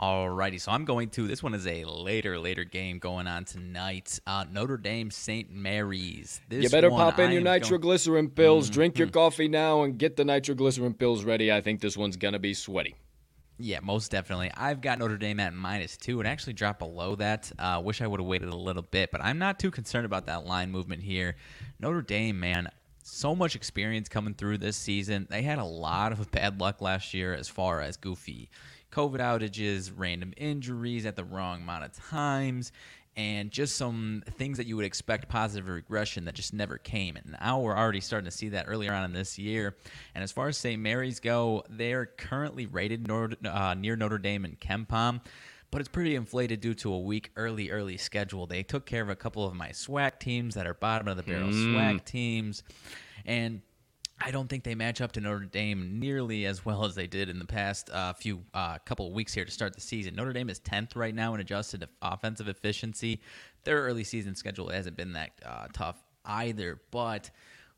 [0.00, 1.26] Alrighty, so I'm going to.
[1.28, 4.18] This one is a later, later game going on tonight.
[4.26, 5.50] Uh, Notre Dame St.
[5.50, 6.40] Mary's.
[6.48, 8.74] This you better one, pop in I your am going- nitroglycerin pills, Mm-hmm.
[8.74, 11.52] drink your coffee now, and get the nitroglycerin pills ready.
[11.52, 12.94] I think this one's going to be sweaty.
[13.58, 14.50] Yeah, most definitely.
[14.56, 17.52] I've got Notre Dame at minus two and actually dropped below that.
[17.58, 20.24] Uh, wish I would have waited a little bit, but I'm not too concerned about
[20.26, 21.36] that line movement here.
[21.78, 22.70] Notre Dame, man,
[23.02, 25.26] so much experience coming through this season.
[25.28, 28.48] They had a lot of bad luck last year as far as goofy
[28.90, 32.72] COVID outages, random injuries at the wrong amount of times,
[33.16, 37.16] and just some things that you would expect positive regression that just never came.
[37.16, 39.76] And now we're already starting to see that earlier on in this year.
[40.14, 40.80] And as far as St.
[40.80, 45.20] Mary's go, they're currently rated nor- uh, near Notre Dame and KenPom.
[45.70, 48.46] But it's pretty inflated due to a week early, early schedule.
[48.46, 51.22] They took care of a couple of my swag teams that are bottom of the
[51.22, 52.64] barrel swag teams.
[53.24, 53.60] And
[54.20, 57.30] I don't think they match up to Notre Dame nearly as well as they did
[57.30, 60.14] in the past uh, few uh, couple of weeks here to start the season.
[60.14, 63.20] Notre Dame is 10th right now in adjusted offensive efficiency.
[63.64, 67.30] Their early season schedule hasn't been that uh, tough either, but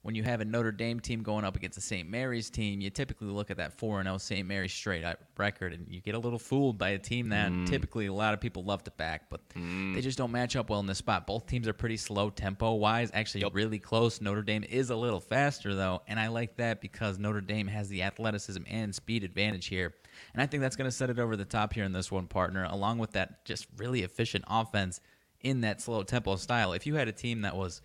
[0.03, 2.09] when you have a Notre Dame team going up against a St.
[2.09, 4.47] Mary's team, you typically look at that 4 0 St.
[4.47, 7.67] Mary's straight up record and you get a little fooled by a team that mm.
[7.67, 9.95] typically a lot of people love to back, but mm.
[9.95, 11.27] they just don't match up well in this spot.
[11.27, 14.21] Both teams are pretty slow tempo wise, actually really close.
[14.21, 17.89] Notre Dame is a little faster though, and I like that because Notre Dame has
[17.89, 19.95] the athleticism and speed advantage here.
[20.35, 22.27] And I think that's going to set it over the top here in this one,
[22.27, 25.01] partner, along with that just really efficient offense
[25.41, 26.73] in that slow tempo style.
[26.73, 27.83] If you had a team that was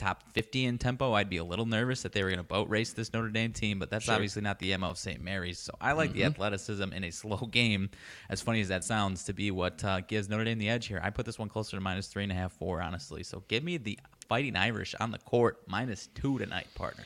[0.00, 2.68] top 50 in tempo, I'd be a little nervous that they were going to boat
[2.68, 5.22] race this Notre Dame team, but that's obviously not the MO of St.
[5.22, 5.58] Mary's.
[5.58, 7.90] So I like the athleticism in a slow game,
[8.28, 11.00] as funny as that sounds, to be what uh, gives Notre Dame the edge here.
[11.02, 13.22] I put this one closer to minus three and a half, four, honestly.
[13.22, 13.98] So give me the
[14.30, 17.02] Fighting Irish on the court, minus two tonight, partner.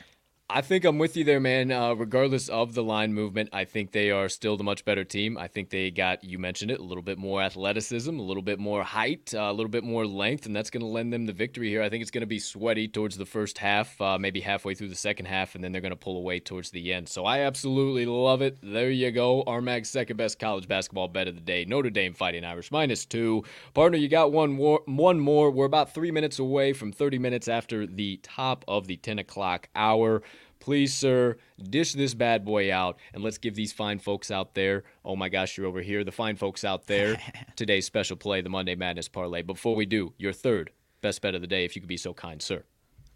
[0.47, 1.71] I think I'm with you there, man.
[1.71, 5.39] Uh, regardless of the line movement, I think they are still the much better team.
[5.39, 8.59] I think they got, you mentioned it, a little bit more athleticism, a little bit
[8.59, 11.33] more height, uh, a little bit more length, and that's going to lend them the
[11.33, 11.81] victory here.
[11.81, 14.89] I think it's going to be sweaty towards the first half, uh, maybe halfway through
[14.89, 17.09] the second half, and then they're going to pull away towards the end.
[17.09, 18.59] So I absolutely love it.
[18.61, 19.41] There you go.
[19.47, 21.65] Armag's second best college basketball bet of the day.
[21.65, 23.43] Notre Dame Fighting Irish minus two.
[23.73, 24.81] Partner, you got one more.
[24.85, 25.49] One more.
[25.49, 29.69] We're about three minutes away from 30 minutes after the top of the 10 o'clock
[29.75, 30.21] hour.
[30.65, 34.81] Please, sir, dish this bad boy out and let's give these fine folks out there.
[35.05, 36.03] Oh my gosh, you're over here.
[36.03, 37.21] The fine folks out there.
[37.55, 39.43] today's special play, the Monday Madness Parlay.
[39.43, 42.15] Before we do, your third best bet of the day, if you could be so
[42.15, 42.63] kind, sir.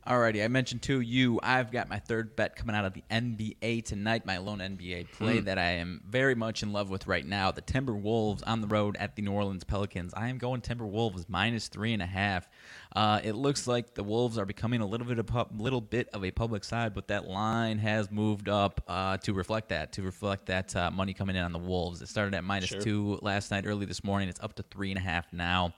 [0.07, 3.83] Alrighty, I mentioned to you, I've got my third bet coming out of the NBA
[3.83, 5.45] tonight, my lone NBA play hmm.
[5.45, 7.51] that I am very much in love with right now.
[7.51, 10.13] The Timberwolves on the road at the New Orleans Pelicans.
[10.15, 12.47] I am going Timberwolves minus three and a half.
[12.95, 16.09] Uh, it looks like the Wolves are becoming a little bit of pub, little bit
[16.11, 20.01] of a public side, but that line has moved up uh, to reflect that, to
[20.01, 22.01] reflect that uh, money coming in on the Wolves.
[22.01, 24.27] It started at minus two last night, early this morning.
[24.27, 25.75] It's up to three and a half now.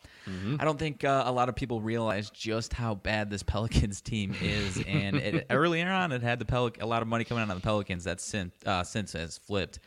[0.62, 4.34] I don't think uh, a lot of people realize just how bad this Pelicans team
[4.42, 7.50] is, and it, earlier on, it had the Pelic- a lot of money coming in
[7.50, 8.06] on the Pelicans.
[8.06, 9.80] That since uh, since has flipped.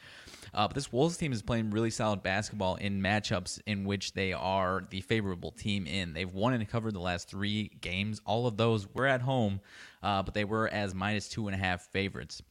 [0.55, 4.33] Uh, but this Wolves team is playing really solid basketball in matchups in which they
[4.33, 6.13] are the favorable team in.
[6.13, 8.21] They've won and covered the last three games.
[8.25, 9.61] All of those were at home,
[10.03, 12.43] uh, but they were as minus two and a half favorites.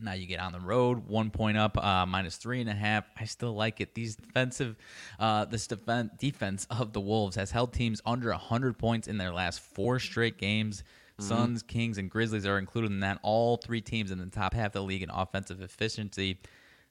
[0.00, 3.04] Now you get on the road, one point up, uh, minus three and a half.
[3.18, 3.94] I still like it.
[3.94, 4.76] These defensive,
[5.18, 9.32] uh, this defen- defense of the Wolves has held teams under hundred points in their
[9.32, 10.82] last four straight games.
[11.18, 13.20] Suns, Kings, and Grizzlies are included in that.
[13.22, 16.38] All three teams in the top half of the league in offensive efficiency.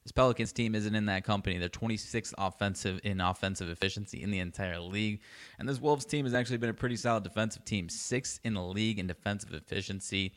[0.03, 1.59] This Pelicans team isn't in that company.
[1.59, 5.21] They're 26th offensive in offensive efficiency in the entire league.
[5.59, 8.63] And this Wolves team has actually been a pretty solid defensive team, sixth in the
[8.63, 10.33] league in defensive efficiency.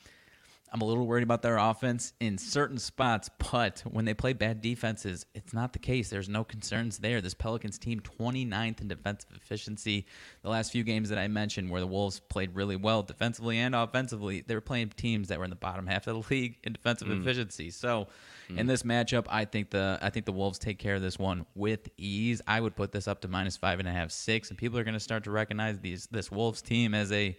[0.75, 4.61] I'm a little worried about their offense in certain spots, but when they play bad
[4.61, 6.11] defenses, it's not the case.
[6.11, 7.21] There's no concerns there.
[7.21, 10.05] This Pelicans team, 29th in defensive efficiency.
[10.43, 13.73] The last few games that I mentioned, where the Wolves played really well defensively and
[13.73, 16.73] offensively, they were playing teams that were in the bottom half of the league in
[16.73, 17.21] defensive hmm.
[17.21, 17.71] efficiency.
[17.71, 18.09] So,
[18.49, 18.67] in hmm.
[18.67, 21.89] this matchup, I think the I think the Wolves take care of this one with
[21.99, 22.43] ease.
[22.49, 24.85] I would put this up to minus five and a half, six, and people are
[24.85, 27.39] going to start to recognize these this Wolves team as a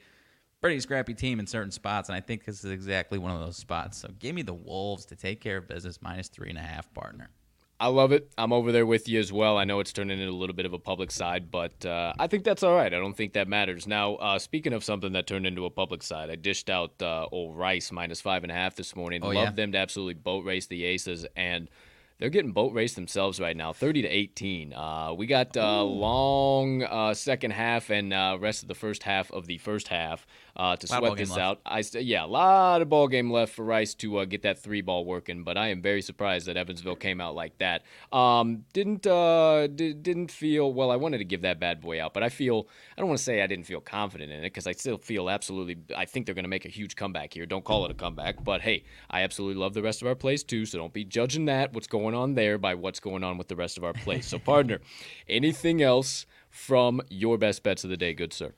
[0.61, 3.57] pretty scrappy team in certain spots, and I think this is exactly one of those
[3.57, 3.97] spots.
[3.97, 6.91] So give me the Wolves to take care of business minus three and a half,
[6.93, 7.29] partner.
[7.77, 8.31] I love it.
[8.37, 9.57] I'm over there with you as well.
[9.57, 12.27] I know it's turning into a little bit of a public side, but uh, I
[12.27, 12.93] think that's all right.
[12.93, 13.85] I don't think that matters.
[13.85, 17.27] Now, uh, speaking of something that turned into a public side, I dished out uh,
[17.33, 19.21] old Rice minus five and a half this morning.
[19.23, 19.51] Oh, love yeah?
[19.51, 21.69] them to absolutely boat race the Aces, and
[22.17, 24.73] they're getting boat raced themselves right now, 30 to 18.
[24.73, 29.03] Uh, we got a uh, long uh, second half and uh, rest of the first
[29.03, 31.59] half of the first half uh, to sweat this out.
[31.65, 34.59] I st- yeah, a lot of ball game left for Rice to uh, get that
[34.59, 37.83] three ball working, but I am very surprised that Evansville came out like that.
[38.13, 40.91] Um, didn't uh, didn't feel well.
[40.91, 43.23] I wanted to give that bad boy out, but I feel I don't want to
[43.23, 45.77] say I didn't feel confident in it because I still feel absolutely.
[45.95, 47.45] I think they're going to make a huge comeback here.
[47.45, 50.43] Don't call it a comeback, but hey, I absolutely love the rest of our plays
[50.43, 50.65] too.
[50.65, 53.55] So don't be judging that what's going on there by what's going on with the
[53.55, 54.25] rest of our plays.
[54.25, 54.79] So partner,
[55.27, 58.53] anything else from your best bets of the day, good sir?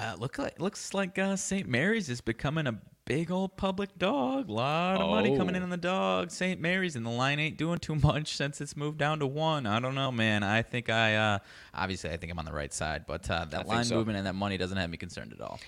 [0.00, 1.68] Uh, look like looks like uh, St.
[1.68, 4.48] Mary's is becoming a big old public dog.
[4.48, 5.10] A lot of oh.
[5.10, 5.64] money coming in oh.
[5.64, 6.30] on the dog.
[6.30, 6.58] St.
[6.58, 9.66] Mary's and the line ain't doing too much since it's moved down to one.
[9.66, 10.42] I don't know, man.
[10.42, 11.38] I think I uh,
[11.74, 13.96] obviously I think I'm on the right side, but uh, that line so.
[13.96, 15.60] movement and that money doesn't have me concerned at all.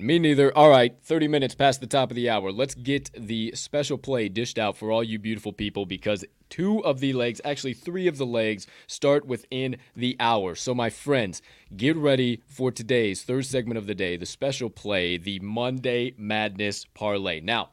[0.00, 0.56] Me neither.
[0.56, 2.52] All right, 30 minutes past the top of the hour.
[2.52, 7.00] Let's get the special play dished out for all you beautiful people because two of
[7.00, 10.54] the legs, actually three of the legs, start within the hour.
[10.54, 11.42] So, my friends,
[11.76, 16.84] get ready for today's third segment of the day, the special play, the Monday Madness
[16.94, 17.40] Parlay.
[17.40, 17.70] Now,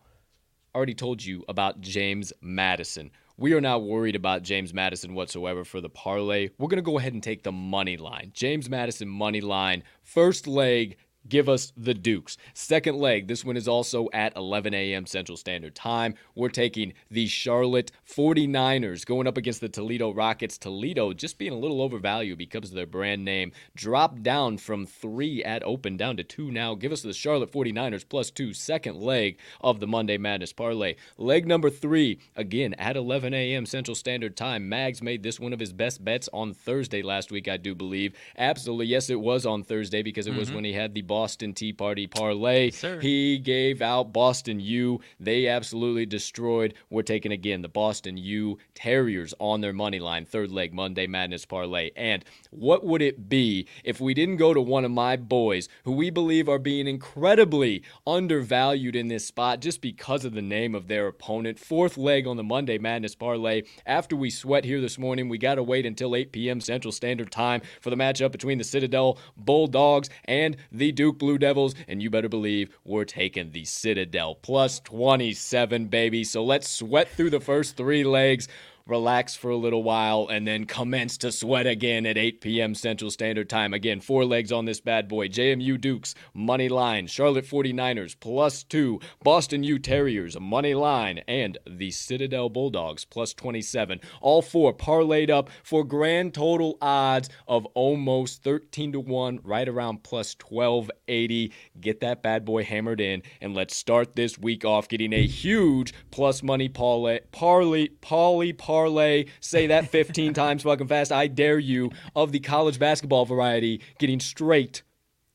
[0.74, 3.12] I already told you about James Madison.
[3.38, 6.50] We are not worried about James Madison whatsoever for the parlay.
[6.58, 8.32] We're going to go ahead and take the money line.
[8.34, 12.38] James Madison money line, first leg, give us the Dukes.
[12.54, 15.06] Second leg, this one is also at 11 a.m.
[15.06, 16.16] Central Standard Time.
[16.36, 20.58] We're taking the Charlotte 49ers going up against the Toledo Rockets.
[20.58, 23.52] Toledo just being a little overvalued because of their brand name.
[23.76, 26.76] Dropped down from three at open down to two now.
[26.76, 30.96] Give us the Charlotte 49ers plus two, second leg of the Monday Madness Parlay.
[31.18, 33.66] Leg number three, again at 11 a.m.
[33.66, 34.70] Central Standard Time.
[34.70, 38.14] Mags made this one of his best bets on Thursday last week, I do believe.
[38.38, 40.40] Absolutely, yes, it was on Thursday because it mm-hmm.
[40.40, 42.72] was when he had the Boston Tea Party parlay.
[42.72, 43.00] Sir.
[43.00, 45.00] He gave out Boston U.
[45.18, 46.74] They absolutely destroyed.
[46.90, 51.46] We're taking again the Boston U Terriers on their money line, third leg Monday Madness
[51.46, 51.92] parlay.
[51.96, 55.94] And what would it be if we didn't go to one of my boys who
[55.94, 60.90] we believe are being incredibly undervalued in this spot just because of the name of
[60.90, 61.60] their opponent?
[61.60, 63.62] Fourth leg on the Monday Madness parlay.
[63.86, 66.60] After we sweat here this morning, we got to wait until 8 p.m.
[66.60, 71.38] Central Standard Time for the matchup between the Citadel Bulldogs and the Duke Duke Blue
[71.38, 76.24] Devils, and you better believe we're taking the Citadel plus 27, baby.
[76.24, 78.48] So let's sweat through the first three legs
[78.88, 82.76] relax for a little while, and then commence to sweat again at 8 p.m.
[82.76, 83.74] Central Standard Time.
[83.74, 85.28] Again, four legs on this bad boy.
[85.28, 87.08] JMU Dukes, money line.
[87.08, 89.00] Charlotte 49ers, plus two.
[89.24, 91.22] Boston U Terriers, money line.
[91.28, 94.02] And the Citadel Bulldogs, plus 27.
[94.22, 100.04] All four parlayed up for grand total odds of almost 13 to 1, right around
[100.04, 101.52] plus 1280.
[101.80, 105.94] Get that bad boy hammered in, and let's start this week off getting a huge
[106.12, 111.12] plus money parlay, parlay, parlay parlay, say that 15 times fucking fast.
[111.12, 114.84] I dare you of the college basketball variety getting straight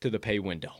[0.01, 0.73] to the pay window.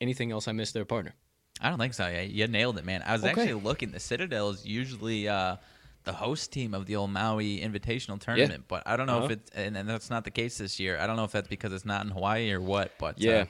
[0.00, 1.14] Anything else I missed there, partner?
[1.60, 2.06] I don't think so.
[2.06, 3.02] Yeah, you nailed it, man.
[3.04, 3.30] I was okay.
[3.30, 3.90] actually looking.
[3.90, 5.56] The Citadel is usually uh,
[6.04, 8.64] the host team of the old Maui Invitational Tournament, yeah.
[8.68, 9.24] but I don't know uh-huh.
[9.26, 10.98] if it's and, and, that's not the case this year.
[11.00, 12.92] I don't know if that's because it's not in Hawaii or what.
[12.98, 13.44] But yeah, uh,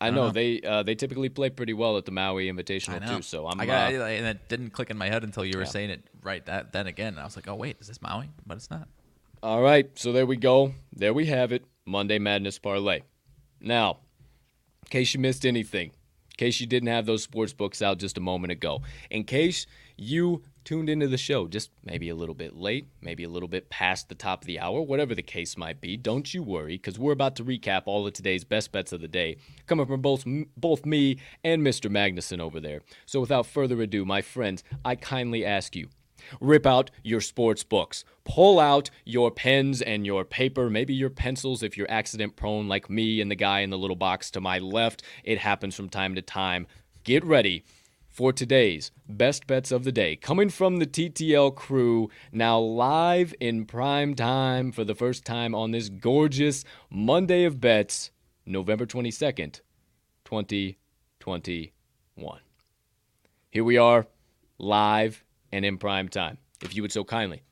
[0.00, 3.22] I, know, know, they uh, they typically play pretty well at the Maui Invitational too.
[3.22, 3.60] So I'm.
[3.60, 5.70] I got, uh, and it didn't click in my head until you were yeah.
[5.70, 7.14] saying it right that then again.
[7.14, 8.30] And I was like, oh wait, is this Maui?
[8.46, 8.88] But it's not.
[9.42, 10.72] All right, so there we go.
[10.92, 11.64] There we have it.
[11.84, 13.02] Monday Madness parlay.
[13.60, 13.98] Now,
[14.84, 18.18] in case you missed anything, in case you didn't have those sports books out just
[18.18, 22.54] a moment ago, in case you tuned into the show just maybe a little bit
[22.54, 25.80] late, maybe a little bit past the top of the hour, whatever the case might
[25.80, 29.00] be, don't you worry because we're about to recap all of today's best bets of
[29.00, 30.24] the day, coming from both
[30.56, 31.90] both me and Mr.
[31.90, 32.82] Magnuson over there.
[33.06, 35.88] So without further ado, my friends, I kindly ask you
[36.40, 38.04] Rip out your sports books.
[38.24, 42.90] Pull out your pens and your paper, maybe your pencils if you're accident prone like
[42.90, 45.02] me and the guy in the little box to my left.
[45.22, 46.66] It happens from time to time.
[47.04, 47.64] Get ready
[48.16, 53.66] for today's best bets of the day, coming from the TTL crew, now live in
[53.66, 58.10] prime time for the first time on this gorgeous Monday of Bets,
[58.46, 59.60] November 22nd,
[60.24, 62.40] 2021.
[63.50, 64.06] Here we are,
[64.56, 67.42] live and in prime time, if you would so kindly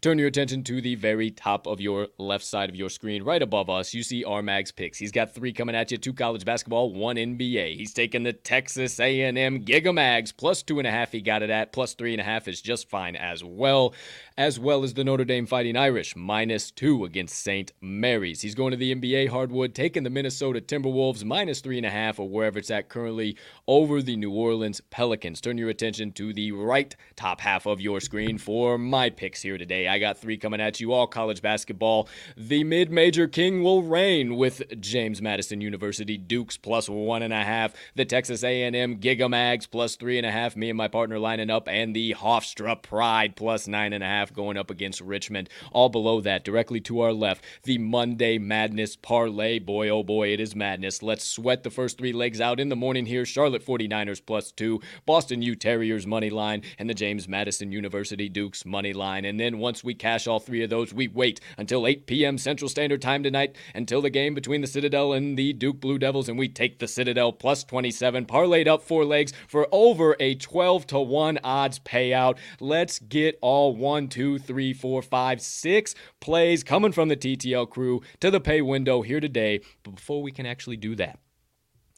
[0.00, 3.42] Turn your attention to the very top of your left side of your screen, right
[3.42, 3.94] above us.
[3.94, 4.98] You see Armag's picks.
[4.98, 7.76] He's got three coming at you: two college basketball, one NBA.
[7.76, 11.12] He's taking the Texas A&M Gigamags plus two and a half.
[11.12, 13.94] He got it at plus three and a half is just fine as well,
[14.36, 17.72] as well as the Notre Dame Fighting Irish minus two against St.
[17.80, 18.42] Mary's.
[18.42, 22.18] He's going to the NBA hardwood, taking the Minnesota Timberwolves minus three and a half
[22.18, 25.40] or wherever it's at currently over the New Orleans Pelicans.
[25.40, 29.58] Turn your attention to the right top half of your screen for my picks here
[29.58, 29.75] today.
[29.84, 32.08] I got three coming at you, all college basketball.
[32.36, 37.74] The mid-major king will reign with James Madison University Dukes plus one and a half.
[37.94, 40.56] The Texas A&M Gigamags plus three and a half.
[40.56, 44.32] Me and my partner lining up, and the Hofstra Pride plus nine and a half
[44.32, 45.48] going up against Richmond.
[45.72, 49.58] All below that, directly to our left, the Monday Madness parlay.
[49.58, 51.02] Boy, oh boy, it is madness.
[51.02, 53.24] Let's sweat the first three legs out in the morning here.
[53.24, 58.64] Charlotte 49ers plus two, Boston U Terriers money line, and the James Madison University Dukes
[58.64, 59.24] money line.
[59.24, 62.38] And then once we cash all three of those, we wait until 8 p.m.
[62.38, 66.28] Central Standard Time tonight until the game between the Citadel and the Duke Blue Devils,
[66.28, 70.86] and we take the Citadel plus 27, parlayed up four legs for over a 12
[70.86, 72.38] to 1 odds payout.
[72.60, 78.02] Let's get all one, two, three, four, five, six plays coming from the TTL crew
[78.20, 79.62] to the pay window here today.
[79.82, 81.18] But before we can actually do that,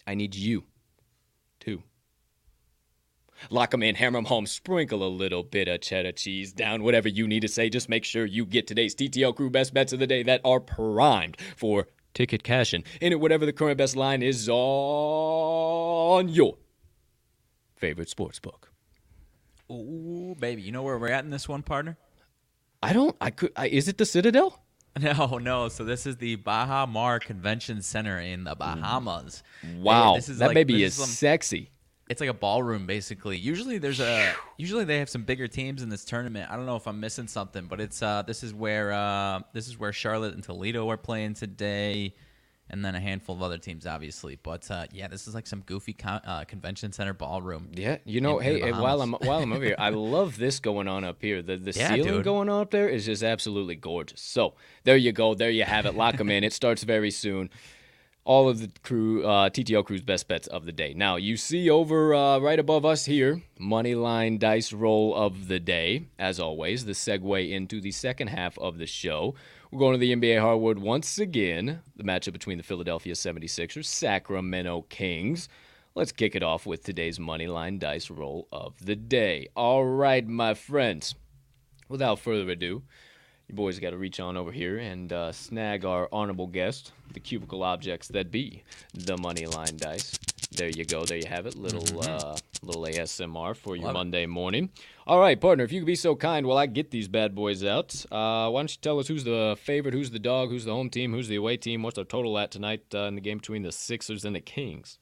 [0.07, 0.64] I need you
[1.61, 1.83] to
[3.51, 7.09] Lock them in, hammer them home, sprinkle a little bit of cheddar cheese down, whatever
[7.09, 7.68] you need to say.
[7.68, 10.61] Just make sure you get today's TTL crew best bets of the day that are
[10.61, 12.84] primed for ticket cashing.
[13.01, 16.57] In it, whatever the current best line is on your
[17.76, 18.72] favorite sports book.
[19.70, 21.97] Ooh, baby, you know where we're at in this one, partner?
[22.82, 23.14] I don't.
[23.20, 23.53] I could.
[23.57, 24.62] I, is it the Citadel?
[25.01, 25.68] No, no.
[25.68, 29.45] So this is the Baha Mar Convention Center in the Bahamas.
[29.76, 31.70] Wow, Hey, this is that like- baby this is some- sexy.
[32.09, 33.37] It's like a ballroom, basically.
[33.37, 36.51] Usually, there's a usually they have some bigger teams in this tournament.
[36.51, 39.69] I don't know if I'm missing something, but it's uh this is where uh this
[39.69, 42.15] is where Charlotte and Toledo are playing today,
[42.71, 44.39] and then a handful of other teams, obviously.
[44.43, 47.69] But uh, yeah, this is like some goofy con- uh, convention center ballroom.
[47.75, 50.39] Yeah, you know, in- in hey, eh, while I'm while I'm over here, I love
[50.39, 51.43] this going on up here.
[51.43, 52.25] The the Yeah, ceiling dude.
[52.25, 54.23] going on up there is just absolutely gorgeous.
[54.23, 54.55] So
[54.85, 55.95] there you go, there you have it.
[55.95, 56.43] Lock them in.
[56.43, 57.51] It starts very soon.
[58.25, 60.93] All of the crew, uh, TTL crew's best bets of the day.
[60.95, 65.59] Now you see over uh, right above us here, money line dice roll of the
[65.59, 66.05] day.
[66.19, 69.35] As always, the segue into the second half of the show.
[69.71, 71.81] We're going to the NBA hardwood once again.
[71.97, 75.49] The matchup between the Philadelphia 76ers, Sacramento Kings.
[75.95, 79.49] Let's kick it off with today's money line dice roll of the day.
[79.57, 81.14] All right, my friends.
[81.89, 82.83] Without further ado,
[83.49, 87.20] you boys got to reach on over here and uh, snag our honorable guest, the
[87.20, 90.18] cubicle objects that be the money line dice.
[90.51, 91.05] There you go.
[91.05, 91.57] There you have it.
[91.57, 93.99] Little uh, little ASMR for your Love it.
[93.99, 94.70] Monday morning.
[95.07, 95.64] All right, partner.
[95.64, 98.61] If you could be so kind, while I get these bad boys out, uh, why
[98.61, 101.28] don't you tell us who's the favorite, who's the dog, who's the home team, who's
[101.28, 101.82] the away team?
[101.82, 104.99] What's our total at tonight uh, in the game between the Sixers and the Kings?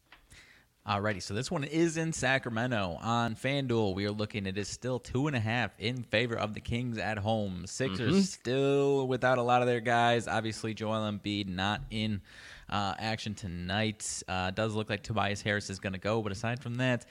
[0.86, 3.96] Alrighty, so this one is in Sacramento on FanDuel.
[3.96, 6.96] We are looking; it is still two and a half in favor of the Kings
[6.96, 7.66] at home.
[7.66, 10.28] Sixers still without a lot of their guys.
[10.28, 12.20] Obviously, Joel Embiid not in
[12.70, 14.22] uh, action tonight.
[14.28, 17.04] Uh, does look like Tobias Harris is going to go, but aside from that,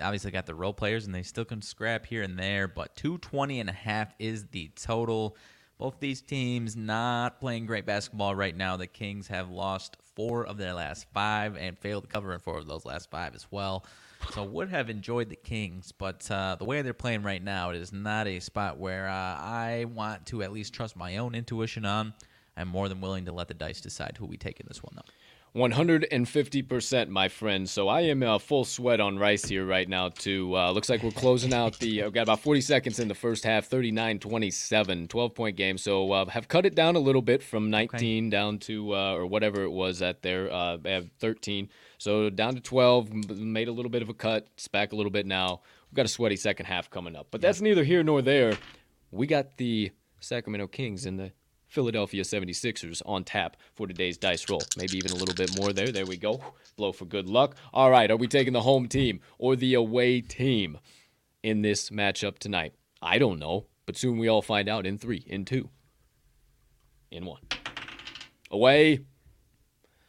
[0.00, 2.68] obviously got the role players and they still can scrap here and there.
[2.68, 5.36] But 220 and a half is the total.
[5.80, 8.76] Both these teams not playing great basketball right now.
[8.76, 12.58] The Kings have lost four of their last five and failed to cover in four
[12.58, 13.86] of those last five as well.
[14.32, 17.76] So would have enjoyed the Kings, but uh, the way they're playing right now, it
[17.76, 21.86] is not a spot where uh, I want to at least trust my own intuition
[21.86, 22.12] on.
[22.58, 24.92] I'm more than willing to let the dice decide who we take in this one,
[24.96, 25.10] though.
[25.54, 27.68] 150%, my friend.
[27.68, 30.56] So I am uh, full sweat on Rice here right now, too.
[30.56, 32.04] Uh, looks like we're closing out the.
[32.04, 35.76] Uh, got about 40 seconds in the first half, 39 27, 12 point game.
[35.76, 39.26] So uh, have cut it down a little bit from 19 down to, uh, or
[39.26, 40.52] whatever it was at there.
[40.52, 41.68] Uh, I have 13.
[41.98, 44.46] So down to 12, made a little bit of a cut.
[44.54, 45.62] It's back a little bit now.
[45.90, 47.26] We've got a sweaty second half coming up.
[47.32, 48.56] But that's neither here nor there.
[49.10, 49.90] We got the
[50.20, 51.32] Sacramento Kings and the
[51.70, 54.60] Philadelphia 76ers on tap for today's dice roll.
[54.76, 55.92] Maybe even a little bit more there.
[55.92, 56.40] There we go.
[56.76, 57.56] Blow for good luck.
[57.72, 60.78] All right, are we taking the home team or the away team
[61.42, 62.74] in this matchup tonight?
[63.00, 65.70] I don't know, but soon we all find out in three, in two,
[67.10, 67.42] in one.
[68.50, 69.00] Away,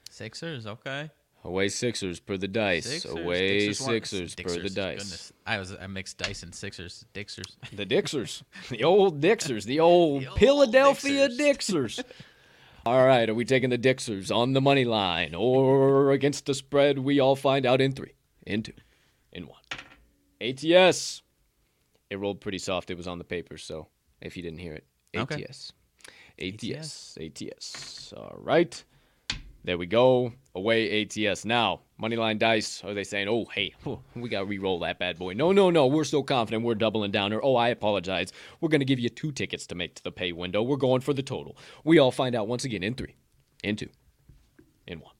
[0.09, 1.09] Sixers, okay.
[1.43, 2.85] Away Sixers per the dice.
[2.85, 5.03] Sixers, away Dixers Sixers per the dice.
[5.03, 7.55] Goodness, I was I mixed dice and Sixers, Dixers.
[7.75, 8.43] The Dixers.
[8.69, 9.65] the old Dixers.
[9.65, 12.03] The old The old Philadelphia Dixers.
[12.85, 16.99] all right, are we taking the Dixers on the money line or against the spread?
[16.99, 18.13] We all find out in three,
[18.45, 18.73] in two,
[19.31, 19.59] in one.
[20.41, 21.21] ATS.
[22.09, 22.89] It rolled pretty soft.
[22.91, 23.87] It was on the paper, so
[24.21, 24.85] if you didn't hear it,
[25.15, 25.43] Okay.
[25.43, 25.73] ATS.
[26.39, 27.17] ATS.
[27.21, 28.13] ATS.
[28.17, 28.83] All right.
[29.63, 30.33] There we go.
[30.55, 31.45] Away ATS.
[31.45, 33.73] Now, Moneyline Dice, are they saying, oh, hey,
[34.15, 35.33] we got to re roll that bad boy?
[35.33, 35.87] No, no, no.
[35.87, 37.31] We're so confident we're doubling down.
[37.31, 38.33] Or, oh, I apologize.
[38.59, 40.63] We're going to give you two tickets to make to the pay window.
[40.63, 41.57] We're going for the total.
[41.83, 43.15] We all find out once again in three,
[43.63, 43.89] in two,
[44.87, 45.13] in one.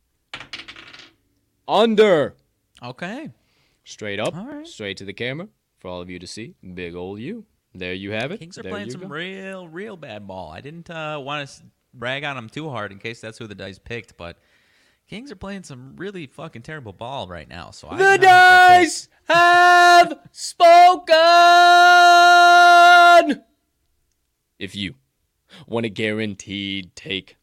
[1.68, 2.36] Under.
[2.84, 3.30] Okay.
[3.84, 4.36] Straight up.
[4.36, 4.68] All right.
[4.68, 5.48] Straight to the camera
[5.80, 6.56] for all of you to see.
[6.74, 7.46] Big old you.
[7.74, 8.40] There you have it.
[8.40, 9.08] Kings are There playing some go.
[9.08, 10.52] real, real bad ball.
[10.52, 11.64] I didn't uh, want to
[11.94, 14.38] brag on them too hard in case that's who the dice picked, but
[15.08, 17.72] Kings are playing some really fucking terrible ball right now.
[17.72, 18.88] So I The did not make that pick.
[18.88, 21.14] dice have spoken.
[24.58, 24.96] If you
[25.68, 27.36] want a guaranteed take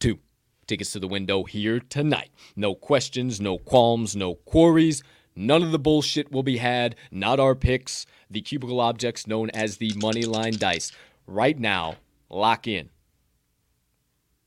[0.00, 0.18] two
[0.66, 5.02] tickets to the window here tonight, no questions, no qualms, no queries.
[5.34, 9.78] None of the bullshit will be had, not our picks, the cubicle objects known as
[9.78, 10.92] the money line dice.
[11.26, 11.96] Right now,
[12.28, 12.90] lock in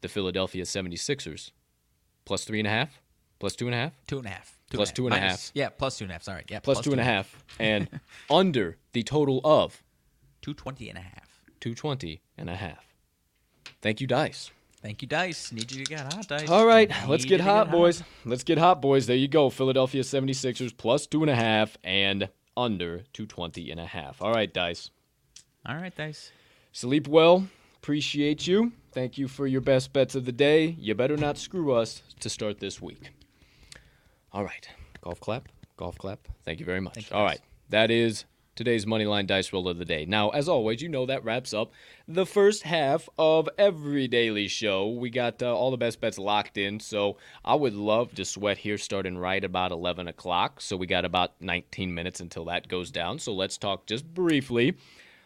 [0.06, 1.52] the Philadelphia 76ers
[2.26, 3.02] plus three and a half,
[3.40, 4.58] plus two and half, Two and a half.
[4.70, 5.52] Two Plus and a two and a Minus- half.
[5.56, 6.24] Yeah, plus two and a half.
[6.24, 6.44] Sorry.
[6.50, 7.88] Yeah, plus two and a half, and
[8.30, 9.84] under the total of
[10.42, 11.40] 220 and a half.
[11.60, 12.86] 220 and a half.
[13.82, 14.52] Thank you, Dice.
[14.82, 15.52] Thank you, Dice.
[15.52, 16.50] Need you to get hot, Dice.
[16.50, 18.04] All right, Need let's get hot, boys.
[18.26, 19.08] Let's get hot, boys.
[19.08, 19.50] There you go.
[19.50, 24.22] Philadelphia 76ers plus two and a half and under 220 and a half.
[24.22, 24.90] All right, Dice.
[25.66, 26.32] All right, Dice.
[26.72, 27.48] Sleep well.
[27.86, 28.72] Appreciate you.
[28.94, 30.76] Thank you for your best bets of the day.
[30.80, 33.12] You better not screw us to start this week.
[34.34, 34.68] All right.
[35.02, 35.50] Golf clap.
[35.78, 36.28] Golf clap.
[36.46, 36.98] Thank you very much.
[36.98, 37.34] You, All guys.
[37.34, 37.42] right.
[37.70, 38.26] That is
[38.56, 40.04] today's Moneyline Dice Roll of the Day.
[40.06, 41.74] Now, as always, you know that wraps up
[42.08, 44.90] the first half of every daily show.
[44.90, 48.58] We got uh, all the best bets locked in, so I would love to sweat
[48.58, 50.60] here starting right about 11 o'clock.
[50.60, 53.20] So we got about 19 minutes until that goes down.
[53.20, 54.76] So let's talk just briefly.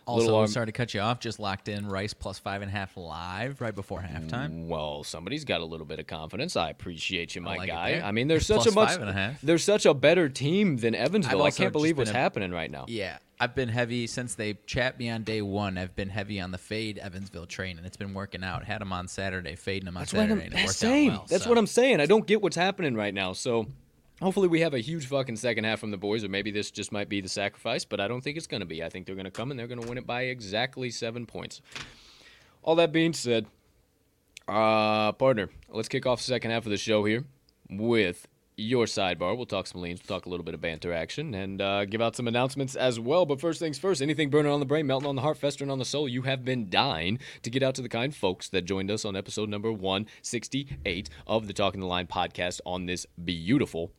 [0.09, 1.19] Also, Little, um, sorry to cut you off.
[1.19, 4.67] Just locked in Rice plus five and a half live right before halftime.
[4.67, 6.55] Well, somebody's got a little bit of confidence.
[6.55, 8.01] I appreciate you, my like guy.
[8.03, 11.43] I mean, there's such a much five and a such a better team than Evansville.
[11.43, 12.85] I can't believe what's a- happening right now.
[12.87, 15.77] Yeah, I've been heavy since they chat me on day one.
[15.77, 18.65] I've been heavy on the fade Evansville train, and it's been working out.
[18.65, 21.09] Had them on Saturday, fading them on That's Saturday, and it that's worked saying.
[21.09, 21.25] out well.
[21.29, 21.49] That's so.
[21.49, 22.01] what I'm saying.
[22.01, 23.33] I don't get what's happening right now.
[23.33, 23.67] So
[24.21, 26.91] hopefully we have a huge fucking second half from the boys, or maybe this just
[26.91, 27.85] might be the sacrifice.
[27.85, 28.83] But I don't think it's going to be.
[28.83, 31.25] I think they're going to come and they're going to win it by exactly seven
[31.25, 31.61] points.
[32.61, 33.45] All that being said,
[34.47, 37.25] uh, partner, let's kick off the second half of the show here
[37.69, 38.27] with
[38.59, 39.35] your sidebar.
[39.35, 42.01] We'll talk some leans, we'll talk a little bit of banter action, and uh, give
[42.01, 43.25] out some announcements as well.
[43.25, 45.79] But first things first, anything burning on the brain, melting on the heart, festering on
[45.79, 48.91] the soul, you have been dying to get out to the kind folks that joined
[48.91, 53.91] us on episode number 168 of the Talking the Line podcast on this beautiful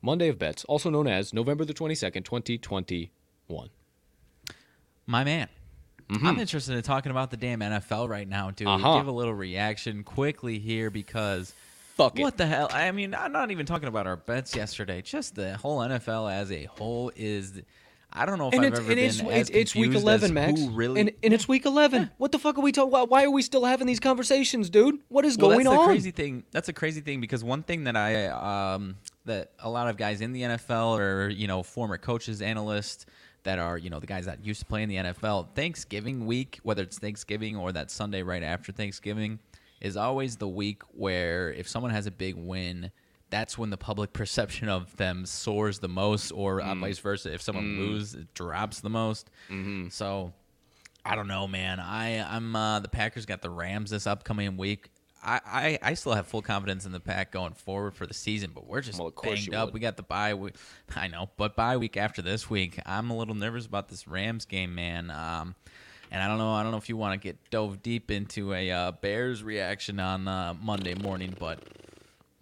[0.00, 3.68] Monday of Bets, also known as November the 22nd, 2021.
[5.06, 5.48] My man.
[6.10, 8.66] I'm interested in talking about the damn NFL right now, dude.
[8.66, 8.84] Mm-hmm.
[8.84, 8.98] Uh-huh.
[8.98, 11.52] Give a little reaction quickly here because
[11.96, 12.22] Fuck it.
[12.22, 12.68] what the hell?
[12.72, 15.02] I mean, I'm not even talking about our bets yesterday.
[15.02, 17.60] Just the whole NFL as a whole is.
[18.10, 20.04] I don't know if And I've it's, ever been it's, as it's, it's week confused
[20.04, 20.60] 11, as Max.
[20.60, 21.00] Who really?
[21.02, 22.10] And, and it's week 11.
[22.16, 25.00] What the fuck are we talking Why, why are we still having these conversations, dude?
[25.08, 25.86] What is well, going that's on?
[25.88, 26.44] the crazy thing.
[26.50, 28.96] That's a crazy thing because one thing that I um
[29.28, 33.06] that a lot of guys in the NFL or you know former coaches, analysts
[33.44, 36.58] that are you know the guys that used to play in the NFL, Thanksgiving week,
[36.62, 39.38] whether it's Thanksgiving or that Sunday right after Thanksgiving,
[39.80, 42.90] is always the week where if someone has a big win.
[43.30, 47.30] That's when the public perception of them soars the most, or uh, vice versa.
[47.30, 49.28] If someone loses, it drops the most.
[49.90, 50.32] So
[51.04, 51.78] I don't know, man.
[51.78, 54.88] I I'm uh, the Packers got the Rams this upcoming week.
[55.28, 58.50] I, I, I still have full confidence in the pack going forward for the season,
[58.54, 59.66] but we're just Well, banged up.
[59.68, 59.74] would.
[59.74, 60.54] We got the bye week.
[60.96, 64.44] I know, but bye week after this week, I'm a little nervous about this Rams
[64.46, 65.10] game, man.
[65.10, 65.54] Um,
[66.10, 66.52] and I don't know.
[66.52, 70.00] I don't know if you want to get dove deep into a uh, Bears reaction
[70.00, 71.58] on uh, Monday morning, but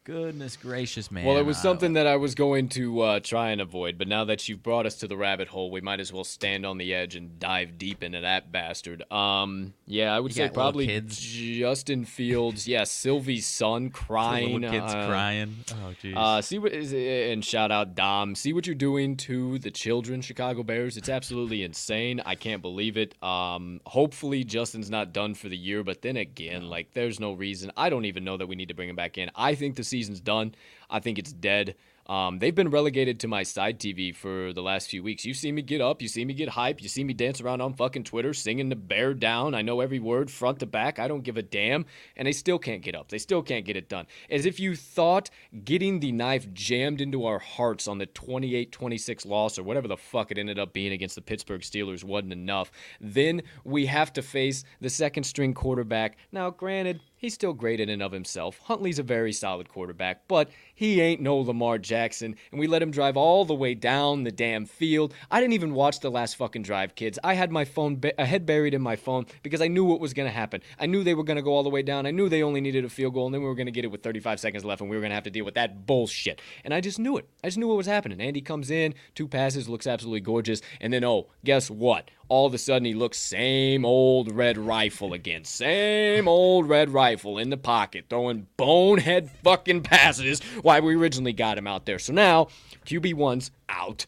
[0.07, 1.25] goodness gracious, man.
[1.25, 4.25] Well, it was something that I was going to uh, try and avoid, but now
[4.27, 6.95] that you've brought us to the rabbit hole, we might as well stand on the
[6.95, 9.03] edge and dive deep into that bastard.
[9.11, 10.87] Um, yeah, I would You say probably?
[11.09, 12.69] Justin Fields.
[12.69, 14.61] yeah, Sylvie's son crying.
[14.61, 15.57] little kids uh, crying.
[15.73, 16.17] Oh, jeez.
[16.17, 18.37] Uh, see what is it, and shout out Dom.
[18.37, 20.97] See what you're doing to the children, Chicago Bears.
[20.97, 22.23] It's absolutely insane.
[22.25, 23.21] I can't believe it.
[23.25, 27.73] Um, hopefully Justin's not done for the year, but then again, like there's no reason.
[27.77, 29.33] I don't even know that we need to bring him back in.
[29.35, 30.55] I think the season's done.
[30.91, 31.75] I think it's dead.
[32.07, 35.25] Um, they've been relegated to my side TV for the last few weeks.
[35.25, 37.61] You see me get up, you see me get hype, you see me dance around
[37.61, 39.57] on fucking Twitter singing the bear down.
[39.57, 41.01] I know every word front to back.
[41.01, 41.85] I don't give a damn.
[42.17, 43.09] And they still can't get up.
[43.09, 44.07] They still can't get it done.
[44.31, 45.31] As if you thought
[45.65, 49.97] getting the knife jammed into our hearts on the 28 26 loss or whatever the
[49.97, 52.71] fuck it ended up being against the Pittsburgh Steelers wasn't enough.
[53.01, 56.19] Then we have to face the second string quarterback.
[56.31, 58.61] Now, granted, He's still great in and of himself.
[58.63, 62.93] Huntley's a very solid quarterback, but he ain't no Lamar Jackson, and we let him
[62.93, 65.13] drive all the way down the damn field.
[65.29, 67.19] I didn't even watch the last fucking drive, kids.
[67.25, 70.15] I had my phone, a head buried in my phone because I knew what was
[70.15, 70.63] going to happen.
[70.79, 72.07] I knew they were going to go all the way down.
[72.07, 73.85] I knew they only needed a field goal, and then we were going to get
[73.85, 75.85] it with 35 seconds left, and we were going to have to deal with that
[75.85, 76.41] bullshit.
[76.63, 77.29] And I just knew it.
[77.43, 78.21] I just knew what was happening.
[78.21, 82.09] Andy comes in, two passes, looks absolutely gorgeous, and then, oh, guess what?
[82.29, 85.45] All of a sudden he looks same old red rifle again.
[85.45, 91.59] Same old red rifle in the pocket, throwing bonehead fucking passes why we originally got
[91.59, 91.99] him out there.
[91.99, 92.49] So now
[92.87, 94.07] QB1's out.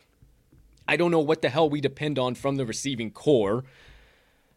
[0.86, 3.64] I don't know what the hell we depend on from the receiving core.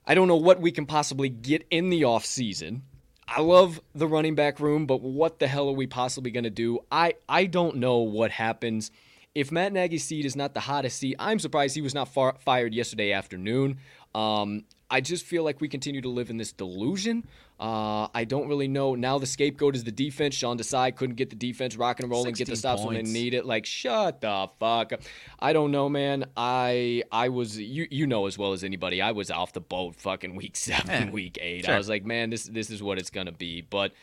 [0.07, 2.81] I don't know what we can possibly get in the offseason.
[3.27, 6.49] I love the running back room, but what the hell are we possibly going to
[6.49, 6.79] do?
[6.91, 8.91] I, I don't know what happens
[9.33, 12.35] if Matt Nagy's seat is not the hottest seat, I'm surprised he was not far-
[12.39, 13.77] fired yesterday afternoon.
[14.13, 17.25] Um, I just feel like we continue to live in this delusion.
[17.57, 18.95] Uh, I don't really know.
[18.95, 20.35] Now the scapegoat is the defense.
[20.35, 22.95] Sean Desai couldn't get the defense rocking and rolling, get the stops points.
[22.97, 23.45] when they need it.
[23.45, 25.01] Like, shut the fuck up.
[25.39, 26.25] I don't know, man.
[26.35, 29.01] I I was you you know as well as anybody.
[29.01, 31.11] I was off the boat fucking week seven, yeah.
[31.11, 31.65] week eight.
[31.65, 31.75] Sure.
[31.75, 33.61] I was like, man, this this is what it's gonna be.
[33.61, 33.93] But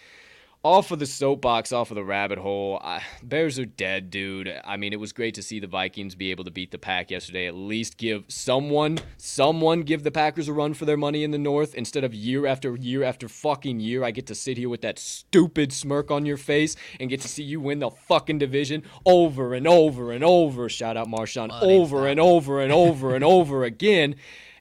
[0.69, 2.79] off of the soapbox, off of the rabbit hole.
[2.85, 4.53] I, Bears are dead, dude.
[4.67, 7.11] I mean, it was great to see the Vikings be able to beat the Pack
[7.11, 7.47] yesterday.
[7.47, 11.39] At least give someone, someone give the Packers a run for their money in the
[11.39, 14.05] North instead of year after year after fucking year.
[14.05, 17.29] I get to sit here with that stupid smirk on your face and get to
[17.29, 20.69] see you win the fucking division over and over and over.
[20.69, 21.49] Shout out Marshawn.
[21.63, 24.17] Over and over and over and over again.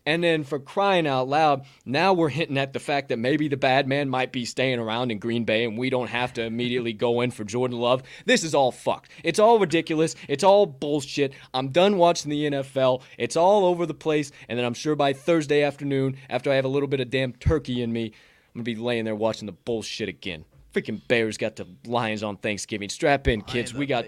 [0.08, 3.58] And then for crying out loud, now we're hinting at the fact that maybe the
[3.58, 6.94] bad man might be staying around in Green Bay and we don't have to immediately
[6.94, 8.04] go in for Jordan Love.
[8.24, 9.12] This is all fucked.
[9.22, 10.16] It's all ridiculous.
[10.30, 11.34] It's all bullshit.
[11.54, 13.02] I'm done watching the NFL.
[13.18, 14.32] It's all over the place.
[14.48, 17.34] And then I'm sure by Thursday afternoon, after I have a little bit of damn
[17.34, 20.46] turkey in me, I'm going to be laying there watching the bullshit again.
[20.78, 22.90] Freaking Bears got the Lions on Thanksgiving.
[22.90, 23.74] Strap in, kids.
[23.74, 24.06] We got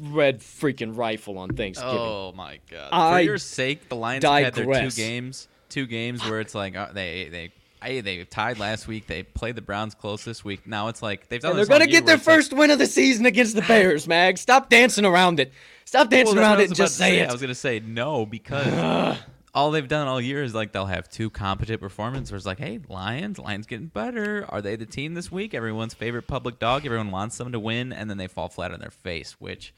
[0.00, 1.98] red freaking rifle on Thanksgiving.
[1.98, 2.88] Oh my god!
[2.92, 4.56] I For your sake, the Lions digress.
[4.56, 5.48] had their two games.
[5.68, 7.52] Two games where it's like uh, they they
[7.82, 9.06] Hey, they tied last week.
[9.06, 10.66] They played the Browns close this week.
[10.66, 11.52] Now it's like they've done.
[11.52, 14.08] And they're gonna get their first like, win of the season against the Bears.
[14.08, 15.52] Mag, stop dancing around it.
[15.84, 17.28] Stop dancing well, around it and just say, say it.
[17.28, 19.18] I was gonna say no because
[19.56, 22.30] all they've done all year is like they'll have two competent performances.
[22.30, 24.44] Where it's like, hey, Lions, Lions getting better.
[24.50, 25.54] Are they the team this week?
[25.54, 26.84] Everyone's favorite public dog.
[26.84, 29.40] Everyone wants them to win, and then they fall flat on their face.
[29.40, 29.72] Which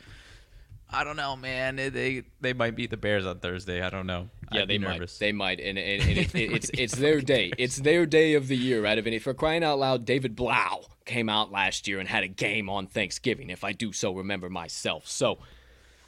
[0.90, 1.76] I don't know, man.
[1.76, 3.80] They they might beat the Bears on Thursday.
[3.80, 4.28] I don't know.
[4.50, 5.16] Yeah, I'd they might.
[5.20, 7.52] They might, and, and, and it, it, it's it's their day.
[7.56, 8.98] It's their day of the year, right?
[8.98, 12.28] I mean, for crying out loud, David Blough came out last year and had a
[12.28, 13.48] game on Thanksgiving.
[13.48, 15.38] If I do so remember myself, so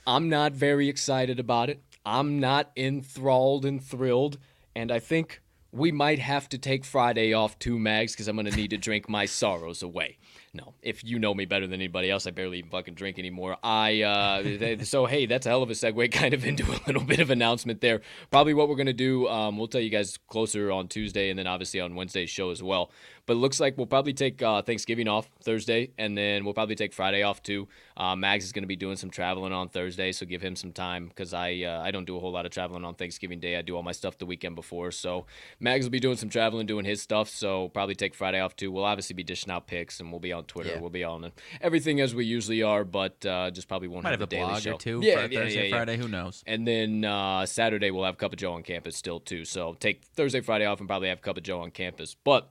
[0.09, 1.81] I'm not very excited about it.
[2.05, 4.39] I'm not enthralled and thrilled.
[4.75, 5.43] And I think
[5.73, 8.79] we might have to take Friday off too, Mags, because I'm going to need to
[8.89, 10.19] drink my sorrows away
[10.53, 13.57] no, if you know me better than anybody else, I barely even fucking drink anymore.
[13.63, 17.05] I uh, so hey, that's a hell of a segue, kind of into a little
[17.05, 18.01] bit of announcement there.
[18.31, 19.29] Probably what we're gonna do.
[19.29, 22.63] Um, we'll tell you guys closer on Tuesday, and then obviously on Wednesday's show as
[22.63, 22.91] well.
[23.27, 26.75] But it looks like we'll probably take uh, Thanksgiving off Thursday, and then we'll probably
[26.75, 27.69] take Friday off too.
[27.97, 30.73] Uh, Mags is going to be doing some traveling on Thursday, so give him some
[30.73, 33.57] time because I uh, I don't do a whole lot of traveling on Thanksgiving Day.
[33.57, 35.27] I do all my stuff the weekend before, so
[35.59, 37.29] Mags will be doing some traveling, doing his stuff.
[37.29, 38.73] So probably take Friday off too.
[38.73, 40.71] We'll obviously be dishing out picks, and we'll be on Twitter.
[40.71, 40.81] Yeah.
[40.81, 44.21] We'll be on everything as we usually are, but uh, just probably won't Might have,
[44.21, 44.73] have a daily blog show.
[44.73, 45.01] or two.
[45.03, 45.97] Yeah, yeah, Thursday, yeah, Friday.
[45.97, 46.43] Who knows?
[46.47, 49.45] And then uh, Saturday we'll have Cup of Joe on campus still too.
[49.45, 52.15] So take Thursday, Friday off, and probably have Cup of Joe on campus.
[52.25, 52.51] But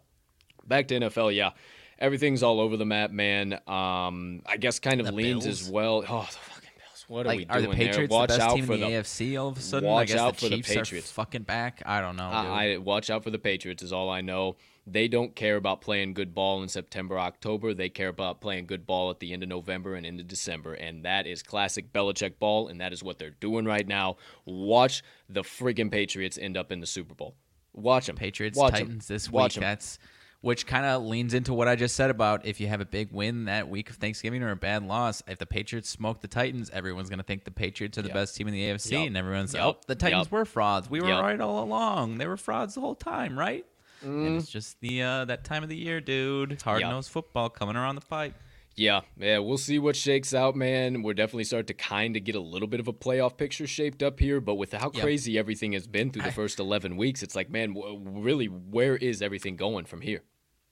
[0.69, 1.51] back to NFL, yeah.
[1.99, 3.53] Everything's all over the map, man.
[3.67, 5.61] Um, I guess kind of the leans Bills?
[5.63, 6.05] as well.
[6.07, 7.05] Oh, the fucking Bills!
[7.09, 8.07] What are like, we doing Are the Patriots there?
[8.07, 9.89] Watch the best out team for in the, the AFC all of a sudden?
[9.89, 11.11] Watch I guess out the for Chiefs the Patriots.
[11.11, 11.83] Are fucking back.
[11.85, 12.29] I don't know.
[12.29, 14.55] I, I watch out for the Patriots is all I know.
[14.87, 17.73] They don't care about playing good ball in September, October.
[17.73, 20.73] They care about playing good ball at the end of November and into December.
[20.73, 24.17] And that is classic Belichick ball, and that is what they're doing right now.
[24.45, 27.35] Watch the friggin' Patriots end up in the Super Bowl.
[27.73, 28.15] Watch them.
[28.15, 29.15] Patriots, Watch Titans them.
[29.15, 29.61] this Watch week.
[29.61, 29.69] Them.
[29.69, 29.99] That's
[30.41, 33.11] which kind of leans into what I just said about if you have a big
[33.11, 35.21] win that week of Thanksgiving or a bad loss.
[35.27, 38.15] If the Patriots smoke the Titans, everyone's going to think the Patriots are the yep.
[38.15, 39.07] best team in the AFC, yep.
[39.07, 39.63] and everyone's yep.
[39.63, 40.31] oh, the Titans yep.
[40.31, 40.89] were frauds.
[40.89, 42.17] We were right all along.
[42.17, 43.65] They were frauds the whole time, right?
[44.03, 44.27] Mm.
[44.27, 46.53] And it's just the uh, that time of the year, dude.
[46.53, 48.33] It's hard nosed football coming around the pipe.
[48.79, 51.03] Yeah, yeah, we'll see what shakes out, man.
[51.03, 54.01] We're definitely starting to kind of get a little bit of a playoff picture shaped
[54.01, 55.03] up here, but with how Yep.
[55.03, 58.95] crazy everything has been through the first 11 weeks, it's like, man, w- really, where
[58.95, 60.23] is everything going from here?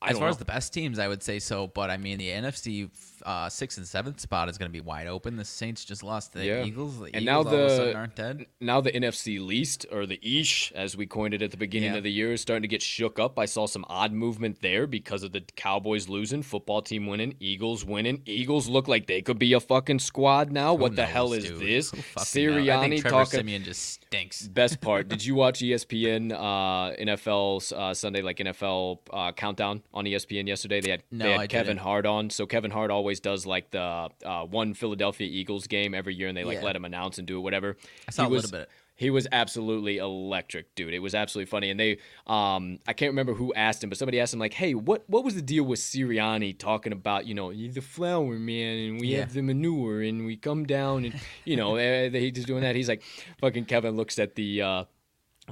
[0.02, 0.30] I As far know.
[0.30, 1.68] as the best teams, I would say so.
[1.68, 2.89] But I mean, the NFC
[3.26, 5.36] uh, sixth and seventh spot is going to be wide open.
[5.36, 6.63] The Saints just lost to the Yeah.
[6.65, 6.99] Eagles.
[6.99, 8.45] The And now Eagles all of a the- sudden aren't dead.
[8.61, 11.97] now the NFC least or the East, as we coined it at the beginning Yeah.
[11.97, 13.38] of the year, is starting to get shook up.
[13.39, 17.86] I saw some odd movement there because of the Cowboys losing, football team winning, Eagles
[17.86, 18.22] winning.
[18.26, 20.76] Eagles look like they could be a fucking squad now.
[20.76, 21.59] Who what the hell is dude?
[21.59, 21.91] this?
[22.18, 23.39] Sirianni talking.
[23.39, 24.47] Siemian just stinks.
[24.47, 25.07] Best part.
[25.07, 30.82] Did you watch ESPN uh, NFL uh, Sunday like NFL uh, countdown on ESPN yesterday?
[30.82, 31.80] They had, No, they had I Kevin didn't.
[31.84, 32.30] Hart on.
[32.30, 36.38] So Kevin Hart always does like the uh, one Philadelphia Eagles game every year, and
[36.38, 36.66] they like Yeah.
[36.66, 37.78] let him announce and do it whatever.
[38.08, 38.70] I saw He a was- little bit.
[38.99, 40.91] He was absolutely electric, dude.
[40.91, 41.70] It was absolutely funny.
[41.70, 44.74] And they, um, I can't remember who asked him, but somebody asked him like, "Hey,
[44.74, 47.28] what what was the deal with Sirianni talking about?
[47.28, 49.20] You know, the flower man, and we Yeah.
[49.20, 51.14] have the manure, and we come down, and
[51.45, 53.03] you know, eh, he's just doing that." He's like,
[53.39, 54.84] fucking Kevin looks at the uh,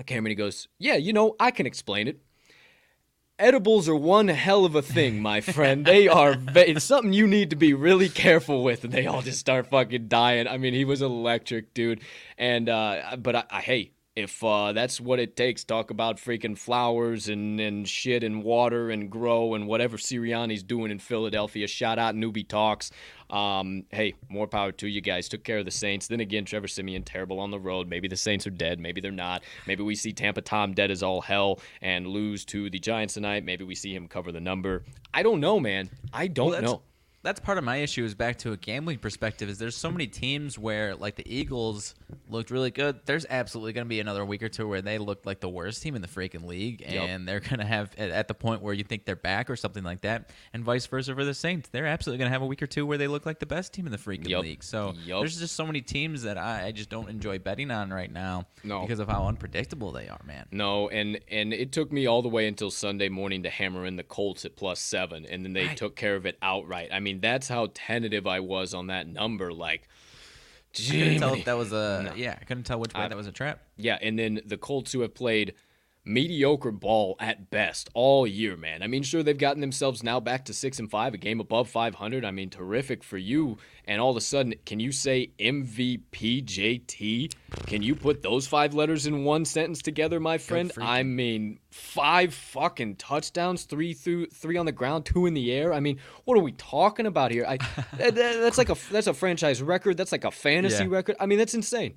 [0.08, 2.20] camera and he goes, "Yeah, you know, I can explain it."
[3.38, 5.86] Edibles are one hell of a thing, my friend.
[5.86, 6.36] They are.
[6.36, 9.68] Ve- it's something you need to be really careful with, and they all just start
[9.68, 10.48] fucking dying.
[10.48, 12.00] I mean, he was electric, dude.
[12.38, 16.58] And uh, but I, I hey, if uh, that's what it takes, talk about freaking
[16.58, 21.68] flowers and and shit and water and grow and whatever Sirianni's doing in Philadelphia.
[21.68, 22.90] Shout out newbie talks.
[23.30, 25.28] Um, hey, more power to you guys.
[25.28, 26.08] Took care of the Saints.
[26.08, 27.88] Then again, Trevor Siemian terrible on the road.
[27.88, 28.80] Maybe the Saints are dead.
[28.80, 29.44] Maybe they're not.
[29.68, 33.44] Maybe we see Tampa Tom dead as all hell and lose to the Giants tonight.
[33.44, 34.84] Maybe we see him cover the number.
[35.14, 35.90] I don't know, man.
[36.14, 36.82] I don't Well, know.
[37.26, 40.06] That's part of my issue is back to a gambling perspective is there's so many
[40.06, 41.96] teams where like the Eagles
[42.30, 43.00] looked really good.
[43.06, 45.82] There's absolutely going to be another week or two where they look like the worst
[45.82, 46.92] team in the freaking league Yep.
[47.10, 49.84] and they're going to have at, the point where you think they're back or something
[49.84, 51.68] like that and vice versa for the Saints.
[51.70, 53.74] They're absolutely going to have a week or two where they look like the best
[53.74, 54.42] team in the freaking Yep.
[54.44, 54.64] league.
[54.64, 55.20] So Yep.
[55.22, 58.46] there's just so many teams that I, I just don't enjoy betting on right now
[58.64, 58.82] No.
[58.82, 60.46] because of how unpredictable they are, man.
[60.52, 63.96] No, and and it took me all the way until Sunday morning to hammer in
[63.96, 65.78] the Colts at plus seven, and then they Right.
[65.78, 66.90] took care of it outright.
[66.92, 69.54] I mean, that's how tentative I was on that number.
[69.54, 69.88] Like,
[70.78, 72.14] I couldn't tell if that was a No.
[72.16, 73.60] yeah, I couldn't tell which way that was a trap.
[73.78, 75.54] Yeah, and then the Colts who have played
[76.06, 78.84] mediocre ball at best all year, man.
[78.84, 81.68] I mean, sure they've gotten themselves now back to 6 and 5, a game above
[81.70, 82.24] 500.
[82.24, 83.58] I mean, terrific for you.
[83.88, 87.34] And all of a sudden, can you say MVP JT?
[87.68, 90.72] Can you put those five letters in one sentence together, my friend?
[90.80, 95.74] I mean, five fucking touchdowns, three through three on the ground, two in the air.
[95.74, 97.46] I mean, what are we talking about here?
[97.48, 97.58] I
[97.98, 99.98] that- that's like a that's a franchise record.
[99.98, 100.90] That's like a fantasy Yeah.
[100.90, 101.16] record.
[101.20, 101.96] I mean, that's insane.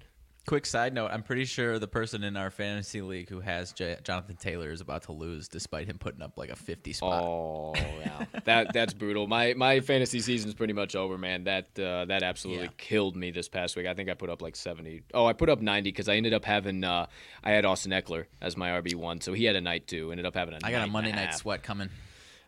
[0.49, 3.99] Quick side note: I'm pretty sure the person in our fantasy league who has J-
[4.03, 7.23] Jonathan Taylor is about to lose, despite him putting up like a 50 spot.
[7.23, 9.27] Oh yeah, that that's brutal.
[9.27, 11.45] My my fantasy season's pretty much over, man.
[11.45, 12.71] That uh, that absolutely Yeah.
[12.79, 13.87] killed me this past week.
[13.87, 15.03] I think I put up like seventy.
[15.13, 17.07] Oh, I put up ninety because I ended up having uh,
[17.45, 20.11] I had Austin Ekeler as my RB one, so he had a night too.
[20.11, 21.91] Ended up having a I got a Monday night sweat coming.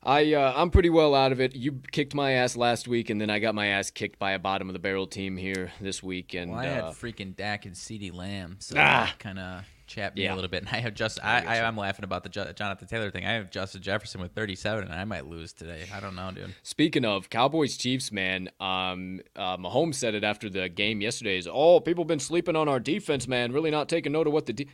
[0.03, 1.55] I uh, I'm pretty well out of it.
[1.55, 4.39] You kicked my ass last week, and then I got my ass kicked by a
[4.39, 6.33] bottom of the barrel team here this week.
[6.35, 9.15] And Well, I had uh, freaking Dak and CeeDee Lamb, so Ah.
[9.19, 10.33] kind of chapped me Yeah.
[10.33, 10.63] a little bit.
[10.63, 13.27] And I have just I, I I'm laughing about the Jo- Jonathan Taylor thing.
[13.27, 15.83] I have Justin Jefferson with 37, and I might lose today.
[15.95, 16.55] I don't know, dude.
[16.63, 21.37] Speaking of Cowboys Chiefs, man, um, uh, Mahomes said it after the game yesterday.
[21.37, 23.53] Is oh, people been sleeping on our defense, man.
[23.53, 24.55] Really not taking note of what the.
[24.55, 24.69] De-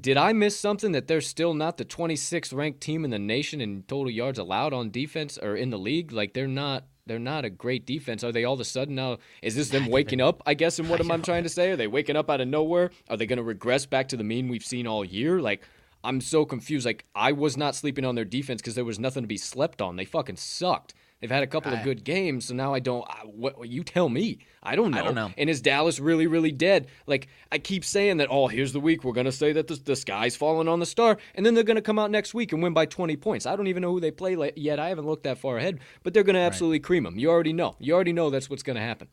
[0.00, 3.60] Did I miss something that they're still not the 26th ranked team in the nation
[3.60, 6.12] in total yards allowed on defense or in the league?
[6.12, 6.84] Like they're not.
[7.06, 8.24] They're not a great defense.
[8.24, 9.18] Are they all of a sudden now?
[9.42, 10.42] Is this them waking up?
[10.46, 10.78] I guess.
[10.78, 11.70] And what am I trying to say?
[11.70, 12.92] Are they waking up out of nowhere?
[13.10, 15.38] Are they going to regress back to the mean we've seen all year?
[15.38, 15.62] Like
[16.02, 16.86] I'm so confused.
[16.86, 19.82] Like I was not sleeping on their defense because there was nothing to be slept
[19.82, 19.96] on.
[19.96, 20.94] They fucking sucked.
[21.24, 23.02] They've had a couple of good games, so now I don't.
[23.08, 24.40] I, what you tell me?
[24.62, 24.98] I don't know.
[24.98, 25.30] I don't know.
[25.38, 26.88] And is Dallas really, really dead?
[27.06, 28.28] Like I keep saying that.
[28.30, 29.04] Oh, here's the week.
[29.04, 31.80] We're gonna say that the, the sky's falling on the star, and then they're gonna
[31.80, 33.46] come out next week and win by 20 points.
[33.46, 34.78] I don't even know who they play yet.
[34.78, 37.18] I haven't looked that far ahead, but they're gonna absolutely cream them.
[37.18, 37.74] You already know.
[37.78, 39.08] You already know that's what's gonna happen.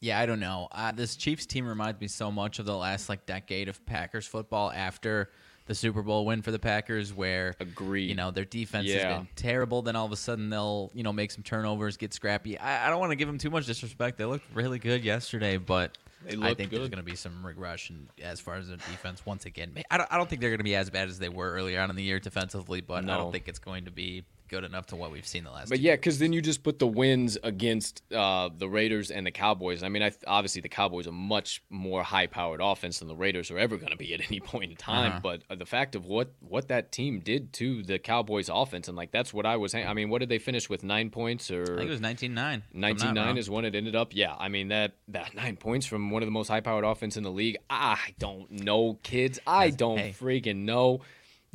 [0.00, 0.68] Yeah, I don't know.
[0.70, 4.24] Uh, this Chiefs team reminds me so much of the last like decade of Packers
[4.24, 5.32] football after
[5.66, 8.08] the Super Bowl win for the Packers, where Agreed.
[8.08, 8.94] you know their defense Yeah.
[9.08, 9.82] has been terrible.
[9.82, 12.58] Then all of a sudden they'll you know make some turnovers, get scrappy.
[12.58, 14.18] I, I don't want to give them too much disrespect.
[14.18, 15.98] They looked really good yesterday, but
[16.42, 19.72] I think there's going to be some regression as far as their defense once again.
[19.90, 21.80] I don't, I don't think they're going to be as bad as they were earlier
[21.80, 24.86] on in the year defensively, but I don't think it's going to be good enough
[24.86, 25.68] to what we've seen the last.
[25.68, 29.30] But yeah, because then you just put the wins against uh, the Raiders and the
[29.30, 29.82] Cowboys.
[29.82, 33.58] I mean, I, obviously the Cowboys are much more high-powered offense than the Raiders are
[33.58, 35.12] ever going to be at any point in time.
[35.12, 35.20] Uh-huh.
[35.22, 38.96] But uh, the fact of what what that team did to the Cowboys offense, and
[38.96, 39.74] like that's what I was.
[39.74, 40.82] I mean, what did they finish with?
[40.82, 42.62] Nine points or I think it was 19-9.
[42.74, 44.14] 19-9 is when it ended up.
[44.14, 47.22] Yeah, I mean that that nine points from one of the most high-powered offense in
[47.22, 47.56] the league.
[47.68, 49.38] I don't know, kids.
[49.46, 50.14] I That's- don't hey.
[50.18, 51.00] freaking know.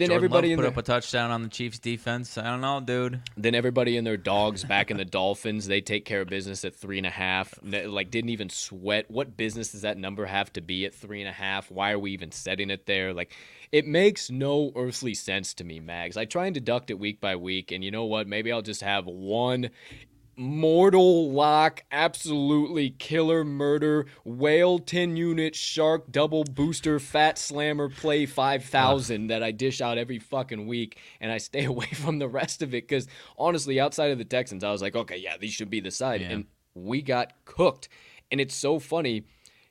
[0.02, 2.36] Then Jordan everybody Love put the, up a touchdown on the Chiefs defense.
[2.36, 3.22] I don't know, dude.
[3.38, 5.68] then everybody and their dogs back in the Dolphins.
[5.68, 7.54] They take care of business at three and a half.
[7.62, 9.12] Like didn't even sweat.
[9.12, 11.70] What business does that number have to be at three and a half?
[11.70, 13.14] Why are we even setting it there?
[13.14, 13.36] Like
[13.72, 16.18] it makes no earthly sense to me, Mags.
[16.18, 18.28] I try and deduct it week by week, and you know what?
[18.28, 19.70] Maybe I'll just have one
[20.36, 29.28] mortal lock, absolutely killer murder, whale 10 unit, shark double booster, fat slammer play 5000
[29.28, 32.74] that I dish out every fucking week and I stay away from the rest of
[32.74, 33.08] it because
[33.38, 36.22] honestly, outside of the Texans, I was like, okay, yeah, these should be the side.
[36.22, 36.30] Yeah.
[36.30, 37.90] And we got cooked.
[38.32, 39.24] And it's so funny.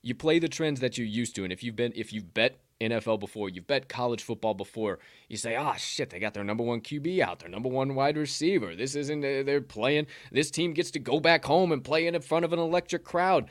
[0.02, 2.58] You play the trends that you're used to, and if you've been if you've bet
[2.80, 6.64] NFL before, you've bet college football before, you say, "Ah, shit, they got their number
[6.64, 8.74] one QB out, their number one wide receiver.
[8.74, 10.06] This isn't uh, they're playing.
[10.32, 13.50] This team gets to go back home and play in front of an electric crowd."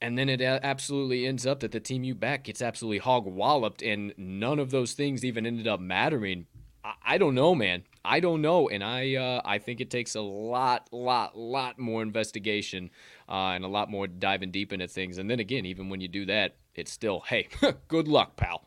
[0.00, 3.82] And then it absolutely ends up that the team you back gets absolutely hog walloped,
[3.82, 6.46] and none of those things even ended up mattering.
[6.84, 7.84] I, I don't know, man.
[8.04, 12.02] I don't know, and I uh, I think it takes a lot, lot, lot more
[12.02, 12.90] investigation
[13.28, 15.18] uh, and a lot more diving deep into things.
[15.18, 17.48] And then again, even when you do that, it's still, hey,
[17.88, 18.62] good luck, pal.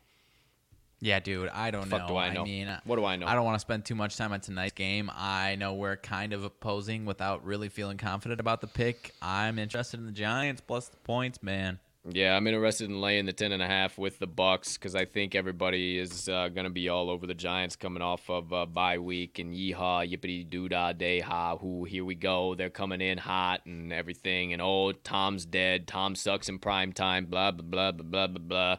[1.02, 1.48] Yeah, dude.
[1.48, 2.06] I don't know.
[2.06, 2.44] do I know?
[2.44, 3.26] mean, uh, What do I know?
[3.26, 5.10] I don't want to spend too much time on tonight's game.
[5.14, 9.14] I know we're kind of opposing without really feeling confident about the pick.
[9.22, 11.78] I'm interested in the Giants plus the points, man.
[12.08, 15.04] Yeah, I'm interested in laying the ten and a half with the Bucks because I
[15.04, 18.64] think everybody is uh, going to be all over the Giants coming off of uh,
[18.64, 23.02] bye week and yeehaw, yippity doo dah day ha, who here we go, they're coming
[23.02, 27.62] in hot and everything, and oh, Tom's dead, Tom sucks in prime time, blah blah
[27.62, 28.76] blah blah blah blah blah.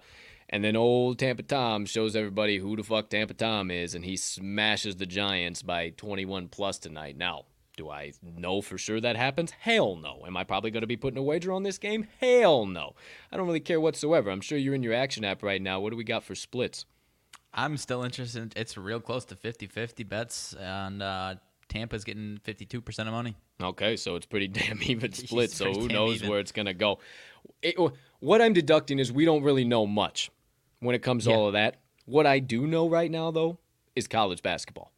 [0.50, 4.18] And then old Tampa Tom shows everybody who the fuck Tampa Tom is, and he
[4.18, 7.16] smashes the Giants by 21 plus tonight.
[7.18, 7.46] Now,
[7.78, 9.52] do I know for sure that happens?
[9.52, 10.24] Hell no.
[10.28, 12.08] Am I probably going to be putting a wager on this game?
[12.20, 12.96] Hell no.
[13.32, 14.30] I don't really care whatsoever.
[14.30, 15.80] I'm sure you're in your action app right now.
[15.80, 16.86] What do we got for splits?
[17.54, 18.54] I'm still interested.
[18.56, 21.36] It's real close to 50-50 bets, and uh,
[21.68, 23.36] Tampa's getting 52% of money.
[23.62, 25.52] Okay, so it's pretty damn even split.
[25.52, 26.30] So who knows even.
[26.30, 27.00] where it's going to go?
[27.62, 27.76] It,
[28.20, 30.32] what I'm deducting is we don't really know much
[30.80, 31.36] when it comes to Yeah.
[31.38, 31.78] all of that.
[32.06, 33.58] What I do know right now, though,
[33.96, 34.92] is college basketball.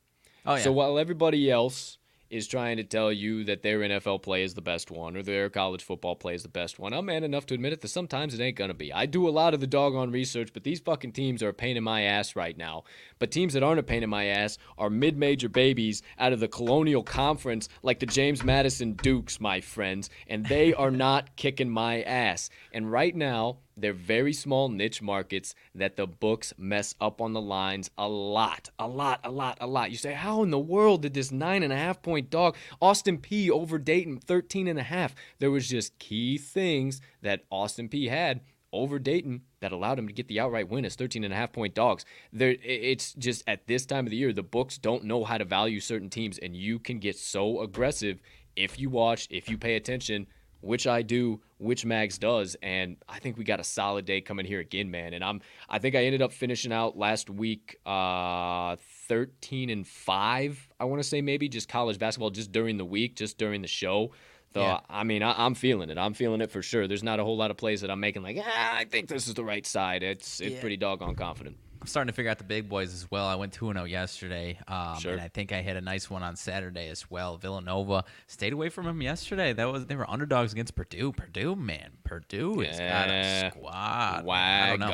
[0.46, 0.62] Oh, yeah.
[0.62, 1.98] So while everybody else
[2.34, 5.50] is trying to tell you that their NFL play is the best one or their
[5.52, 8.34] college football play is the best one, I'm man enough to admit it that sometimes
[8.34, 8.92] it ain't gonna be.
[8.92, 11.78] I do a lot of the doggone research, but these fucking teams are a pain
[11.78, 12.86] in my ass right now.
[13.20, 16.48] But teams that aren't a pain in my ass are mid-major babies out of the
[16.48, 22.02] Colonial Conference, like the James Madison Dukes, my friends, and they are not kicking my
[22.02, 22.50] ass.
[22.72, 27.42] And right now, they're very small niche markets that the books mess up on the
[27.42, 29.92] lines a lot, a lot, a lot, a lot.
[29.92, 33.18] You say, how in the world did this nine and a half point dog, Austin
[33.18, 35.16] Peay over Dayton 13 and a half?
[35.40, 40.14] There was just key things that Austin Peay had over Dayton that allowed him to
[40.14, 42.06] get the outright win as 13 and a half point dogs.
[42.34, 45.46] There, it's just at this time of the year, the books don't know how to
[45.46, 48.20] value certain teams, and you can get so aggressive
[48.56, 50.28] if you watch, if you pay attention
[50.64, 54.46] which I do, which Mags does, and I think we got a solid day coming
[54.46, 55.14] here again, man.
[55.14, 60.68] And I'm, I think I ended up finishing out last week, uh, thirteen and five.
[60.80, 63.68] I want to say maybe just college basketball, just during the week, just during the
[63.68, 64.12] show.
[64.54, 64.80] So Yeah.
[64.90, 65.98] I mean, I, I'm feeling it.
[65.98, 66.88] I'm feeling it for sure.
[66.88, 69.28] There's not a whole lot of plays that I'm making like, ah, I think this
[69.28, 70.04] is the right side.
[70.04, 70.62] It's it's Yeah.
[70.62, 71.58] pretty doggone confident.
[71.84, 73.26] I'm starting to figure out the big boys as well.
[73.26, 75.12] I went 2 0 yesterday, um, Sure.
[75.12, 77.36] and I think I hit a nice one on Saturday as well.
[77.36, 79.52] Villanova stayed away from them yesterday.
[79.52, 81.12] That was they were underdogs against Purdue.
[81.12, 83.48] Purdue, man, Purdue has got Yeah.
[83.48, 84.26] a squad.
[84.30, 84.88] I don't know.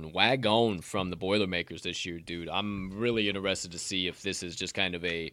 [0.00, 2.48] Wagon, wagon from the Boilermakers this year, dude.
[2.48, 5.30] I'm really interested to see if this is just kind of a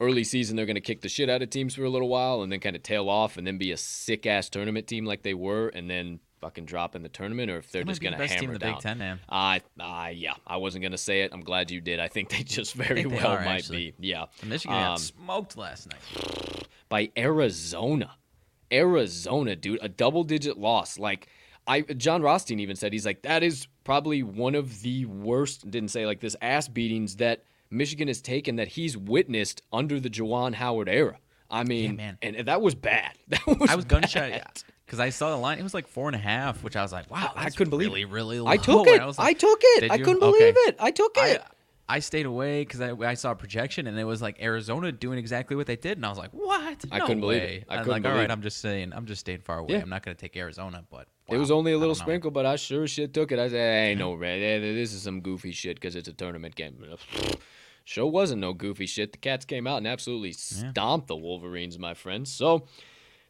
[0.00, 0.56] early season.
[0.56, 2.60] They're going to kick the shit out of teams for a little while and then
[2.60, 5.68] kind of tail off and then be a sick ass tournament team like they were
[5.68, 8.52] and then fucking drop in the tournament, or if they're just going to hammer team
[8.52, 8.74] the down.
[8.74, 9.20] Big Ten, man.
[9.28, 11.32] I, uh, yeah, I wasn't going to say it.
[11.32, 12.00] I'm glad you did.
[12.00, 13.94] I think they just very well are, might actually.
[13.98, 14.08] be.
[14.08, 14.26] Yeah.
[14.44, 16.66] Michigan Um, got smoked last night.
[16.88, 18.16] by Arizona.
[18.72, 20.98] Arizona, dude, a double digit loss.
[20.98, 21.28] Like
[21.66, 25.90] I Jon Rothstein even said he's like that is probably one of the worst didn't
[25.90, 30.54] say like this ass beatings that Michigan has taken that he's witnessed under the Juwan
[30.54, 31.18] Howard era.
[31.48, 32.18] I mean, man.
[32.22, 33.12] and, and that was bad.
[33.28, 34.10] That was I was bad.
[34.10, 34.42] shy
[34.86, 35.58] because I saw the line.
[35.58, 37.88] It was like four and a half, which I was like, wow, I couldn't believe
[37.88, 38.08] really, it.
[38.08, 38.50] really low.
[38.50, 39.00] I took it.
[39.00, 39.90] I like, took it.
[39.90, 40.38] I couldn't Okay.
[40.38, 40.76] believe it.
[40.78, 41.42] I took it.
[41.88, 45.18] I stayed away because I, I saw a projection and it was like Arizona doing
[45.20, 46.84] exactly what they did, and I was like, "What?
[46.90, 47.64] I couldn't believe it.
[47.68, 49.58] I I'm couldn't like, "All believe right, it." I'm just saying, I'm just staying far
[49.58, 49.74] away.
[49.74, 49.82] Yeah.
[49.82, 52.44] I'm not going to take Arizona, but It was only a I little sprinkle, but
[52.44, 53.38] I sure as shit took it.
[53.38, 56.56] I said, "Hey, no, man, eh, this is some goofy shit because it's a tournament
[56.56, 56.76] game."
[57.84, 59.12] Sure wasn't no goofy shit.
[59.12, 62.32] The Cats came out and absolutely stomped the Wolverines, my friends.
[62.32, 62.66] So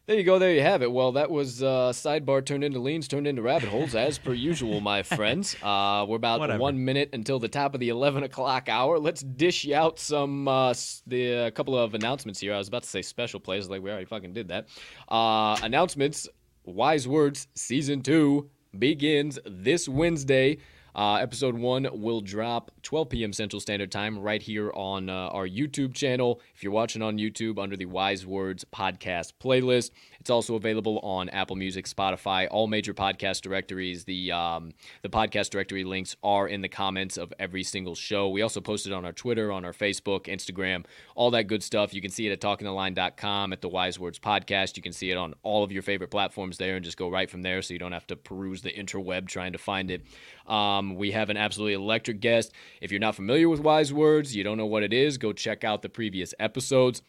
[0.07, 0.39] there you go.
[0.39, 0.91] There you have it.
[0.91, 4.79] Well, that was uh, sidebar turned into leans, turned into rabbit holes, as per usual,
[4.79, 5.55] my friends.
[5.61, 6.59] Uh, we're about Whatever.
[6.59, 8.97] one minute until the top of the eleven o'clock hour.
[8.99, 10.73] Let's dish out some uh,
[11.05, 12.53] the a couple of announcements here.
[12.53, 14.67] I was about to say special plays, like we already fucking did that.
[15.09, 16.27] Uh, announcements.
[16.63, 17.47] Wise words.
[17.55, 20.57] Season two begins this Wednesday.
[20.97, 23.31] Uh, episode one will drop 12 p.m.
[23.31, 26.41] Central Standard Time right here on uh, our YouTube channel.
[26.55, 31.29] If you're watching on YouTube, under the Wise Words podcast playlist, it's also available on
[31.29, 34.05] Apple Music, Spotify, all major podcast directories.
[34.05, 38.29] The um, the podcast directory links are in the comments of every single show.
[38.29, 41.93] We also post it on our Twitter, on our Facebook, Instagram, all that good stuff.
[41.93, 44.77] You can see it at talkingtheline.com at the Wise Words podcast.
[44.77, 47.29] You can see it on all of your favorite platforms there, and just go right
[47.29, 50.05] from there, so you don't have to peruse the interweb trying to find it.
[50.47, 52.53] Um, we have an absolutely electric guest.
[52.81, 55.63] If you're not familiar with Wise Words, you don't know what it is, go check
[55.63, 57.01] out the previous episodes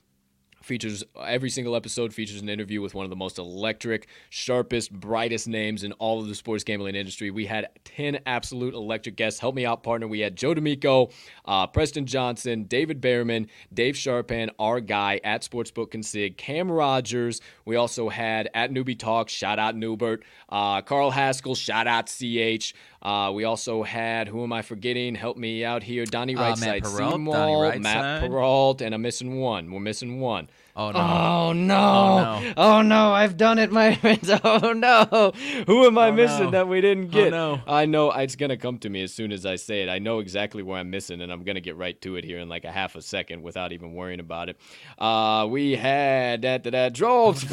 [0.68, 5.48] features every single episode features an interview with one of the most electric sharpest brightest
[5.48, 7.30] names in all of the sports gambling industry.
[7.30, 9.40] We had 10 absolute electric guests.
[9.40, 10.06] Help me out partner.
[10.06, 11.08] We had joe d'amico
[11.46, 17.40] uh, preston johnson david behrman dave sharapan our guy at sportsbook consig cam rogers.
[17.64, 20.22] We also had at newbie talk shout out newbert.
[20.48, 25.14] Uh, carl haskell shout out ch uh, we also had who am i forgetting?
[25.14, 26.05] Help me out here.
[26.05, 29.70] Donnie Uh, Matt Perrault, Donnie matt Perrault, and i'm missing one.
[29.70, 30.49] We're missing one
[30.81, 31.01] Oh no!
[31.01, 31.74] Oh no.
[31.76, 32.53] Oh, no.
[32.57, 34.31] Oh no, I've done it, my friends.
[34.45, 35.33] Oh no.
[35.66, 36.51] Who am I Oh, missing no.
[36.53, 37.31] that we didn't Oh, get?
[37.33, 37.61] no.
[37.66, 39.89] I know it's gonna come to me as soon as I say it.
[39.89, 42.49] I know exactly where I'm missing, and I'm gonna get right to it here in
[42.49, 44.57] like a half a second without even worrying about it.
[44.99, 47.45] Uh we had that that that Droles,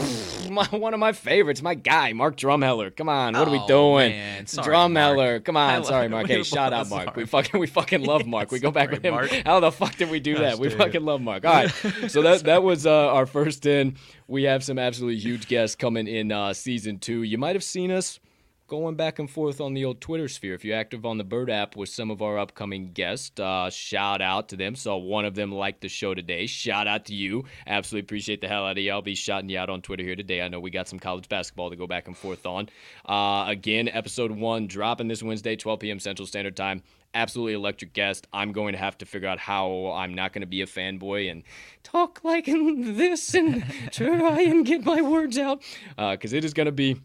[0.52, 2.96] my, one of my favorites, my guy, Mark Drumheller.
[2.96, 4.12] Come on, what are we Oh, doing?
[4.12, 4.46] man.
[4.46, 5.16] Sorry, Drumheller.
[5.34, 5.46] Mark.
[5.46, 6.28] Come on, sorry, Mark.
[6.36, 7.06] Hey, shout out Mark.
[7.08, 7.16] Mark.
[7.18, 8.52] We fucking we fucking love Mark.
[8.52, 9.14] We go back sorry, with him.
[9.16, 9.32] Mark.
[9.46, 10.60] How the fuck did we do that?
[10.60, 11.44] We dang fucking love Mark.
[11.44, 11.70] All right.
[12.08, 13.95] so that that was uh, our first in.
[14.28, 17.24] We have some absolutely huge guests coming in uh, season two.
[17.24, 18.20] You might have seen us
[18.68, 20.53] going back and forth on the old Twitter sphere.
[20.53, 24.22] If you're active on the Bird app with some of our upcoming guests, uh, shout
[24.22, 24.76] out to them.
[24.76, 26.45] So one of them liked the show today.
[26.45, 27.45] Shout out to you.
[27.68, 28.91] Absolutely appreciate the hell out of you.
[28.91, 30.41] I'll be shouting you out on Twitter here today.
[30.41, 32.68] I know we got some college basketball to go back and forth on.
[33.05, 35.99] Uh, again, episode one dropping this Wednesday, 12 p.m.
[35.99, 36.82] Central Standard Time.
[37.16, 38.28] Absolutely electric guest.
[38.34, 41.32] I'm going to have to figure out how I'm not going to be a fanboy
[41.32, 41.43] and
[41.82, 42.45] talk like
[42.78, 45.63] this and try and get my words out
[45.97, 47.01] because it is going to be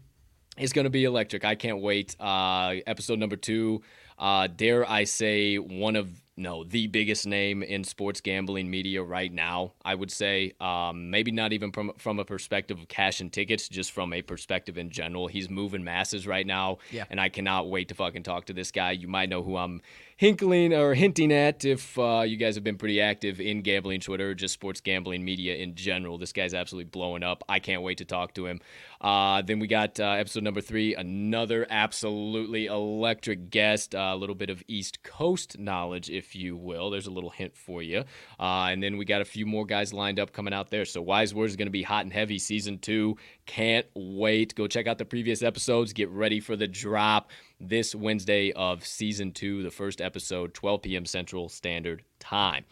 [0.57, 1.45] it's going to be electric.
[1.45, 2.15] I can't wait.
[2.19, 3.81] Uh, episode number two.
[4.19, 9.31] Uh, dare I say one of no the biggest name in sports gambling media right
[9.31, 9.73] now?
[9.83, 13.67] I would say um, maybe not even from from a perspective of cash and tickets,
[13.67, 15.27] just from a perspective in general.
[15.27, 17.05] He's moving masses right now, Yeah.
[17.09, 18.91] and I cannot wait to fucking talk to this guy.
[18.91, 19.81] You might know who I'm
[20.21, 24.35] hinkling or hinting at if uh, you guys have been pretty active in gambling Twitter,
[24.35, 26.19] just sports gambling media in general.
[26.19, 27.43] This guy's absolutely blowing up.
[27.49, 28.59] I can't wait to talk to him.
[29.01, 34.35] Uh, then we got uh, episode number three, another absolutely electric guest, uh, a little
[34.35, 36.91] bit of East Coast knowledge, if you will.
[36.91, 38.03] There's a little hint for you.
[38.39, 40.85] Uh, and then we got a few more guys lined up coming out there.
[40.85, 43.17] So Wise Words is going to be hot and heavy season two.
[43.47, 44.53] Can't wait.
[44.53, 45.93] Go check out the previous episodes.
[45.93, 51.05] Get ready for the drop this Wednesday of season two, the first episode, 12 p.m.
[51.05, 52.65] Central Standard Time.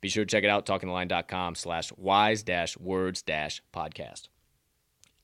[0.00, 4.28] Be sure to check it out, talkingtheline.com slash wise dash words dash podcast.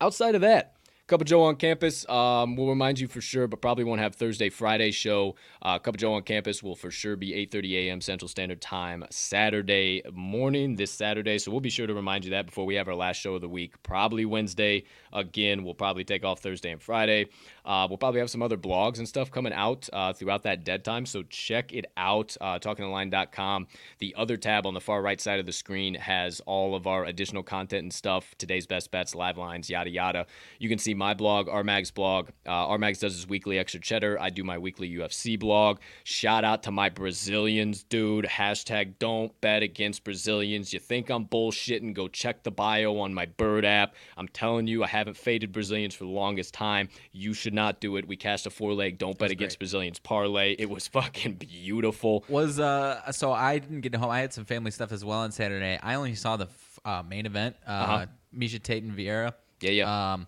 [0.00, 0.76] Outside of that,
[1.10, 2.08] Cup of Joe on campus.
[2.08, 5.34] Um, we'll remind you for sure, but probably won't have Thursday, Friday show.
[5.60, 8.00] Uh, Cup of Joe on campus will for sure be 8:30 a.m.
[8.00, 10.76] Central Standard Time Saturday morning.
[10.76, 13.16] This Saturday, so we'll be sure to remind you that before we have our last
[13.16, 13.82] show of the week.
[13.82, 14.84] Probably Wednesday.
[15.12, 17.26] Again, we'll probably take off Thursday and Friday.
[17.64, 20.84] Uh, we'll probably have some other blogs and stuff coming out uh, throughout that dead
[20.84, 21.06] time.
[21.06, 22.36] So check it out.
[22.40, 23.66] Uh, TalkingTheLine.com.
[23.98, 27.04] The other tab on the far right side of the screen has all of our
[27.04, 28.34] additional content and stuff.
[28.38, 30.26] Today's best bets, live lines, yada yada.
[30.58, 32.30] You can see my blog, RMag's blog.
[32.46, 34.20] Uh, RMags does his weekly extra cheddar.
[34.20, 35.78] I do my weekly UFC blog.
[36.04, 38.24] Shout out to my Brazilians, dude.
[38.26, 40.72] Hashtag don't bet against Brazilians.
[40.72, 41.94] You think I'm bullshitting?
[41.94, 43.94] Go check the bio on my Bird app.
[44.16, 46.88] I'm telling you, I haven't faded Brazilians for the longest time.
[47.12, 48.06] You should not do it.
[48.08, 50.54] We cast a four leg don't bet against Brazilians parlay.
[50.58, 52.24] It was fucking beautiful.
[52.28, 54.10] Was uh so I didn't get home.
[54.10, 55.78] I had some family stuff as well on Saturday.
[55.82, 57.56] I only saw the f- uh, main event.
[57.66, 58.06] Uh, Uh-huh.
[58.36, 59.34] Miesha Tate and Vieira.
[59.60, 60.12] Yeah, yeah.
[60.12, 60.26] Um,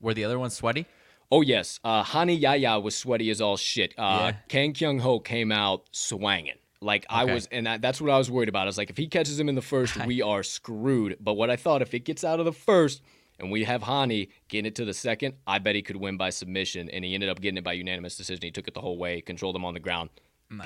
[0.00, 0.86] were the other ones sweaty?
[1.30, 3.94] Oh yes, uh, Rani Yahya was sweaty as all shit.
[3.98, 4.36] Uh, Yeah.
[4.48, 6.54] Kang Kyung Ho came out swanging.
[6.80, 8.62] Like I was, and that, that's what I was worried about.
[8.62, 11.16] I was like, if he catches him in the first, we are screwed.
[11.20, 13.02] But what I thought, if it gets out of the first,
[13.38, 16.30] and we have Rani getting it to the second, I bet he could win by
[16.30, 16.88] submission.
[16.90, 18.42] And he ended up getting it by unanimous decision.
[18.42, 20.10] He took it the whole way, controlled him on the ground.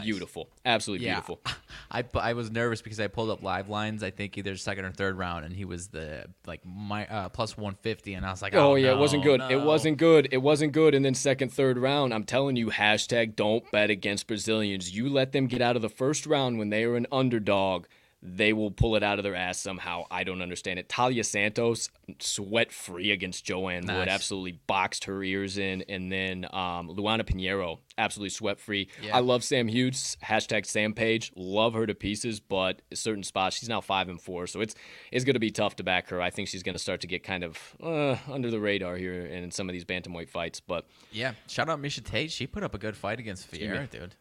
[0.01, 1.15] Beautiful, absolutely Yeah.
[1.15, 1.41] beautiful.
[1.91, 4.05] I, I was nervous because I pulled up live lines.
[4.05, 7.57] I think either second or third round, and he was the like my uh, plus
[7.57, 9.51] 150, and I was like, Oh, oh, yeah, it wasn't no, good.
[9.51, 10.29] It wasn't good.
[10.31, 10.95] It wasn't good.
[10.95, 14.95] And then second, third round, I'm telling you, hashtag don't bet against Brazilians.
[14.95, 17.87] You let them get out of the first round when they are an underdog,
[18.23, 20.05] they will pull it out of their ass somehow.
[20.11, 20.89] I don't understand it.
[20.89, 25.83] Taila Santos, sweat free against Joanne Wood, absolutely boxed her ears in.
[25.89, 28.89] And then um, Luana Pinheiro, absolutely sweat free.
[29.03, 29.17] Yeah.
[29.17, 33.69] I love Sam Hughes, hashtag Sam Page, love her to pieces, but certain spots, she's
[33.69, 34.47] now five and four.
[34.47, 34.77] So it's
[35.11, 36.23] it's going to be tough to back her.
[36.23, 39.27] I think she's going to start to get kind of uh, under the radar here
[39.27, 40.61] in some of these bantamweight fights.
[40.61, 42.31] But Yeah, shout out Miesha Tate.
[42.31, 44.15] She put up a good fight against Vieira, dude.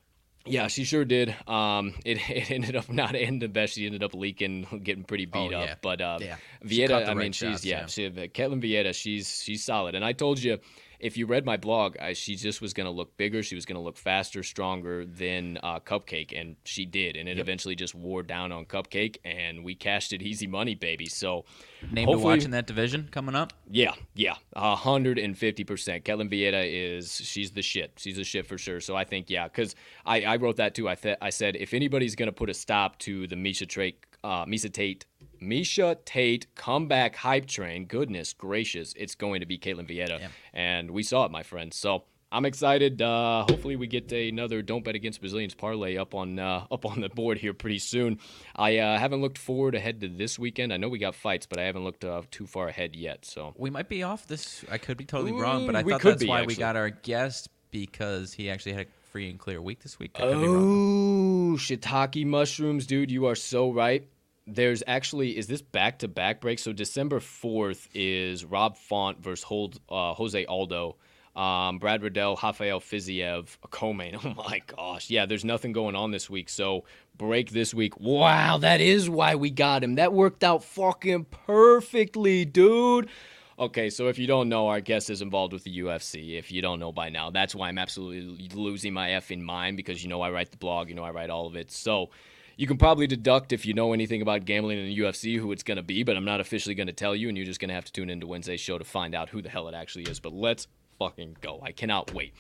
[0.46, 1.36] Yeah, she sure did.
[1.48, 3.74] Um, it, it ended up not ending the best.
[3.76, 5.82] She ended up leaking, getting pretty beat Oh, up.
[5.82, 6.38] But uh, Yeah.
[6.66, 7.86] Vieira, I mean, right she's yeah, yeah.
[7.88, 9.96] she, Ketlen Vieira, she's she's solid.
[9.96, 10.60] And I told you,
[11.02, 13.44] if you read my blog, I, she just was going to look bigger.
[13.44, 17.16] She was going to look faster, stronger than uh, Cupcake, and she did.
[17.18, 21.08] And it eventually just wore down on Cupcake, and we cashed it easy money, baby.
[21.08, 21.46] So
[21.92, 23.54] Name to watch in that division coming up.
[23.70, 26.06] yeah, yeah, a hundred and fifty percent.
[26.06, 27.94] Ketlen Vieira is she's the shit.
[27.98, 28.80] She's the shit for sure.
[28.80, 29.76] So I think yeah, because
[30.06, 30.88] I, I wrote that too.
[30.88, 34.46] I th- I said if anybody's gonna put a stop to the Miesha Tate, uh,
[34.46, 35.06] Miesha Tate,
[35.42, 40.28] Miesha Tate comeback hype train, goodness gracious, it's going to be Ketlen Vieira, Yeah.
[40.54, 41.74] and we saw it, my friend.
[41.74, 42.04] So.
[42.34, 43.02] I'm excited.
[43.02, 47.02] Uh, hopefully, we get another "Don't Bet Against Brazilians" parlay up on uh, up on
[47.02, 48.20] the board here pretty soon.
[48.56, 50.72] I uh, haven't looked forward ahead to this weekend.
[50.72, 53.26] I know we got fights, but I haven't looked uh, too far ahead yet.
[53.26, 54.64] So We might be off this.
[54.72, 56.90] I could be totally wrong, but I Ooh, thought that's be, why we got our
[56.90, 60.12] guest because he actually had a free and clear week this week.
[60.18, 63.12] Oh, shiitake mushrooms, dude!
[63.12, 64.08] You are so right.
[64.48, 66.60] There's actually is this back to back break?
[66.60, 70.98] So December fourth is Rob Font versus Hold, uh, Jose Aldo.
[71.36, 74.20] Um, Brad Riddell, Rafael Fiziev, Komen.
[74.26, 75.26] Oh my gosh, yeah.
[75.26, 76.84] There's nothing going on this week, so
[77.18, 77.98] break this week.
[78.00, 79.96] Wow, that is why we got him.
[79.96, 83.08] That worked out fucking perfectly, dude.
[83.58, 86.38] Okay, so if you don't know, our guest is involved with the UFC.
[86.38, 90.02] If you don't know by now, that's why I'm absolutely losing my effing mind because
[90.04, 91.72] you know I write the blog, you know I write all of it.
[91.72, 92.10] So
[92.58, 95.64] you can probably deduct if you know anything about gambling in the UFC who it's
[95.64, 97.70] going to be, but I'm not officially going to tell you, and you're just going
[97.70, 100.06] to have to tune into Wednesday's show to find out who the hell it actually
[100.06, 100.20] is.
[100.20, 100.68] But let's
[101.00, 101.60] fucking go.
[101.64, 102.34] I cannot wait.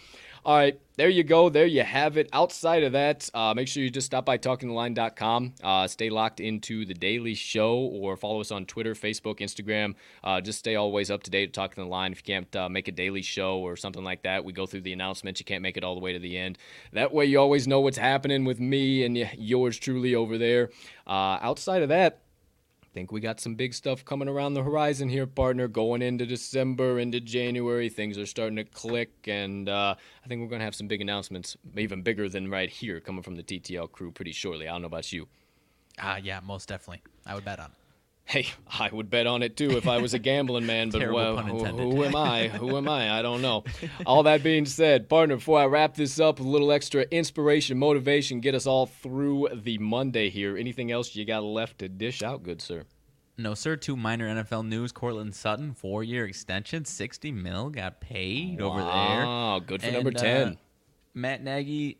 [0.44, 1.50] All right, there you go.
[1.50, 2.28] There you have it.
[2.34, 5.54] Outside of that, uh, make sure you just stop by talkingtheline.com.
[5.64, 9.94] Uh, stay locked into the daily show or follow us on Twitter, Facebook, Instagram.
[10.24, 12.12] Uh, just stay always up to date with Talking the Line.
[12.12, 14.82] If you can't uh, make a daily show or something like that, we go through
[14.82, 15.40] the announcements.
[15.40, 16.58] You can't make it all the way to the end.
[16.92, 20.72] That way, you always know what's happening with me and yours truly over there.
[21.06, 22.20] Uh, outside of that,
[22.94, 25.68] think we got some big stuff coming around the horizon here, partner.
[25.68, 30.48] Going into December, into January, things are starting to click, and uh, I think we're
[30.48, 33.92] going to have some big announcements, even bigger than right here, coming from the TTL
[33.92, 34.68] crew pretty shortly.
[34.68, 35.28] I don't know about you.
[36.00, 37.02] Ah, yeah, most definitely.
[37.26, 37.72] I would bet on.
[38.26, 38.48] Hey,
[38.80, 41.66] I would bet on it too if I was a gambling man, but well, who,
[41.66, 42.48] who am I?
[42.62, 43.18] Who am I?
[43.18, 43.66] I don't know.
[44.06, 48.40] All that being said, partner, before I wrap this up, a little extra inspiration, motivation,
[48.40, 50.56] get us all through the Monday here.
[50.56, 52.86] Anything else you got left to dish out, good sir?
[53.38, 53.76] No, sir.
[53.76, 54.92] Two minor NFL news.
[54.92, 58.88] Courtland Sutton, four year extension, 60 mil got paid over there.
[58.88, 60.58] Wow, good for number And, uh, 10.
[61.14, 61.98] Matt Nagy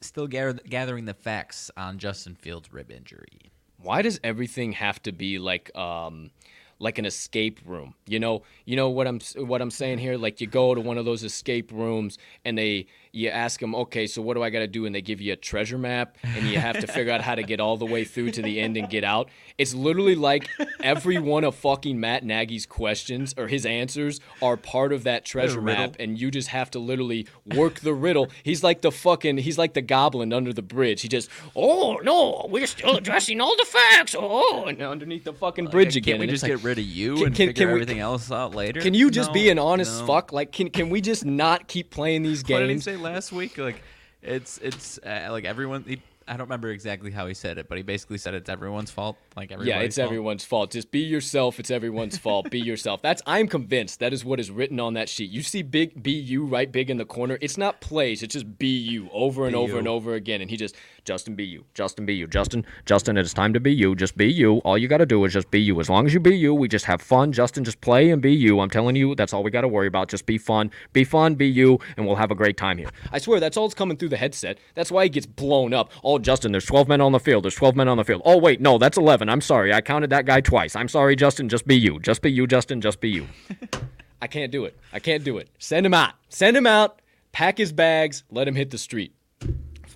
[0.00, 3.50] still gather, gathering the facts on Justin Fields' rib injury.
[3.86, 6.30] Why does everything have to be like um
[6.78, 7.94] like an escape room?
[8.06, 10.16] You know you know what i'm what i'm saying here?
[10.18, 14.06] Like you go to one of those escape rooms and they you ask them okay
[14.06, 14.84] so what do i got to do?
[14.86, 17.42] and they give you a treasure map and you have to figure out how to
[17.42, 19.28] get all the way through to the end and get out.
[19.58, 20.48] It's literally like
[20.82, 25.62] every one of fucking matt nagy's questions or his answers are part of that treasure
[25.62, 28.28] map and you just have to literally work the riddle.
[28.42, 31.00] He's like the fucking he's like the goblin under the bridge.
[31.02, 34.14] He just oh no we're still addressing all the facts.
[34.18, 37.14] Oh and underneath the fucking bridge Can't again we just like, get rid of you
[37.16, 38.80] Can- and can- figure can we- everything else out later?
[38.80, 40.06] can you just No, be an honest no.
[40.06, 40.32] fuck?
[40.32, 43.58] Like can, can we just not keep playing these What did he games last week?
[43.58, 43.82] Like,
[44.22, 45.84] it's it's uh, like everyone.
[45.86, 48.90] He, I don't remember exactly how he said it, but he basically said it's everyone's
[48.90, 49.16] fault.
[49.36, 50.06] Like yeah, it's fault.
[50.06, 50.72] everyone's fault.
[50.72, 51.60] Just be yourself.
[51.60, 52.50] It's everyone's fault.
[52.50, 53.00] Be yourself.
[53.00, 55.30] That's I'm convinced that is what is written on that sheet.
[55.30, 57.38] You see big be you right big in the corner.
[57.40, 58.24] It's not plays.
[58.24, 59.78] It's just be you over and Be over you.
[59.78, 60.40] and over again.
[60.40, 60.74] And he just
[61.06, 61.64] Justin, be you.
[61.72, 62.26] Justin, be you.
[62.26, 63.94] Justin, Justin, it's time to be you.
[63.94, 64.56] Just be you.
[64.58, 65.78] All you got to do is just be you.
[65.78, 67.30] As long as you be you, we just have fun.
[67.30, 68.58] Justin, just play and be you.
[68.58, 70.08] I'm telling you, that's all we got to worry about.
[70.08, 70.72] Just be fun.
[70.92, 72.90] Be fun, be you, and we'll have a great time here.
[73.12, 74.58] I swear, that's all that's coming through the headset.
[74.74, 75.92] That's why he gets blown up.
[76.02, 77.44] Oh, Justin, there's 12 men on the field.
[77.44, 78.22] There's 12 men on the field.
[78.24, 79.28] Oh, wait, no, that's 11.
[79.28, 79.72] I'm sorry.
[79.72, 80.74] I counted that guy twice.
[80.74, 81.48] I'm sorry, Justin.
[81.48, 82.00] Just be you.
[82.00, 82.80] Just be you, Justin.
[82.80, 83.28] Just be you.
[84.20, 84.76] I can't do it.
[84.92, 85.50] I can't do it.
[85.60, 86.14] Send him out.
[86.30, 87.00] Send him out.
[87.30, 88.24] Pack his bags.
[88.28, 89.15] Let him hit the street.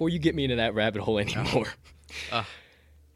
[0.01, 1.67] Before you get me into that rabbit hole anymore.
[2.33, 2.43] Uh.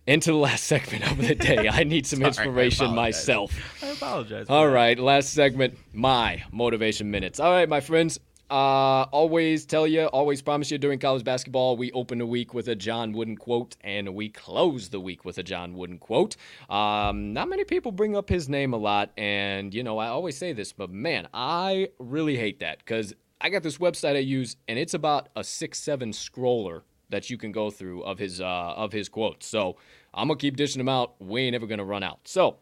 [0.06, 1.68] into the last segment of the day.
[1.68, 3.16] I need some Sorry, I inspiration apologize.
[3.16, 3.82] myself.
[3.82, 4.46] I apologize.
[4.50, 7.40] All right, last segment, my motivation minutes.
[7.40, 8.20] All right, my friends.
[8.50, 12.68] Uh, always tell you, always promise you during college basketball, we open the week with
[12.68, 16.36] a John Wooden quote and we close the week with a John Wooden quote.
[16.68, 20.36] Um, not many people bring up his name a lot, and you know, I always
[20.36, 24.56] say this, but man, I really hate that because I got this website I use,
[24.68, 28.44] and it's about a six-seven scroller that you can go through of his uh,
[28.76, 29.46] of his quotes.
[29.46, 29.76] So
[30.12, 31.14] I'm gonna keep dishing them out.
[31.20, 32.20] We ain't ever gonna run out.
[32.24, 32.56] So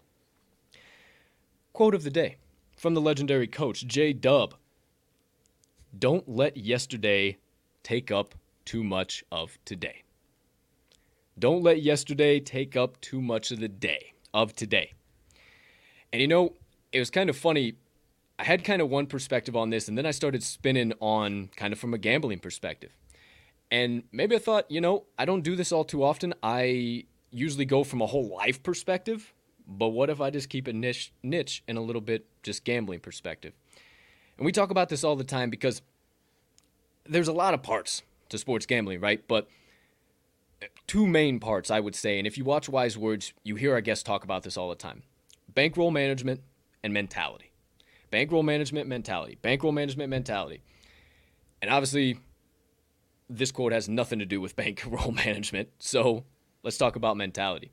[1.72, 2.36] Quote of the day
[2.76, 4.54] from the legendary coach J Dub
[5.98, 7.38] Don't let yesterday
[7.82, 8.34] take up
[8.66, 10.02] too much of today.
[11.38, 14.92] Don't let yesterday take up too much of the day, of today.
[16.12, 16.52] And you know,
[16.92, 17.72] it was kind of funny.
[18.43, 21.73] I had kind of one perspective on this, and then I started spinning on kind
[21.73, 22.90] of from a gambling perspective.
[23.70, 26.35] And maybe I thought, you know, I don't do this all too often.
[26.43, 29.32] I usually go from a whole life perspective,
[29.69, 32.98] but what if I just keep a niche, niche and a little bit just gambling
[32.98, 33.52] perspective?
[34.36, 35.81] And we talk about this all the time because
[37.09, 39.23] there's a lot of parts to sports gambling, right?
[39.28, 39.47] But
[40.62, 42.19] eh, two main parts, I would say.
[42.19, 44.74] And if you watch Wise Words, you hear our guests talk about this all the
[44.74, 45.05] time
[45.55, 46.40] bankroll management
[46.82, 47.51] and mentality.
[48.12, 49.39] Bankroll management, mentality.
[49.40, 50.60] Bankroll management, mentality.
[51.62, 52.18] And obviously,
[53.30, 55.70] this quote has nothing to do with bankroll management.
[55.78, 56.24] So
[56.62, 57.72] let's talk about mentality.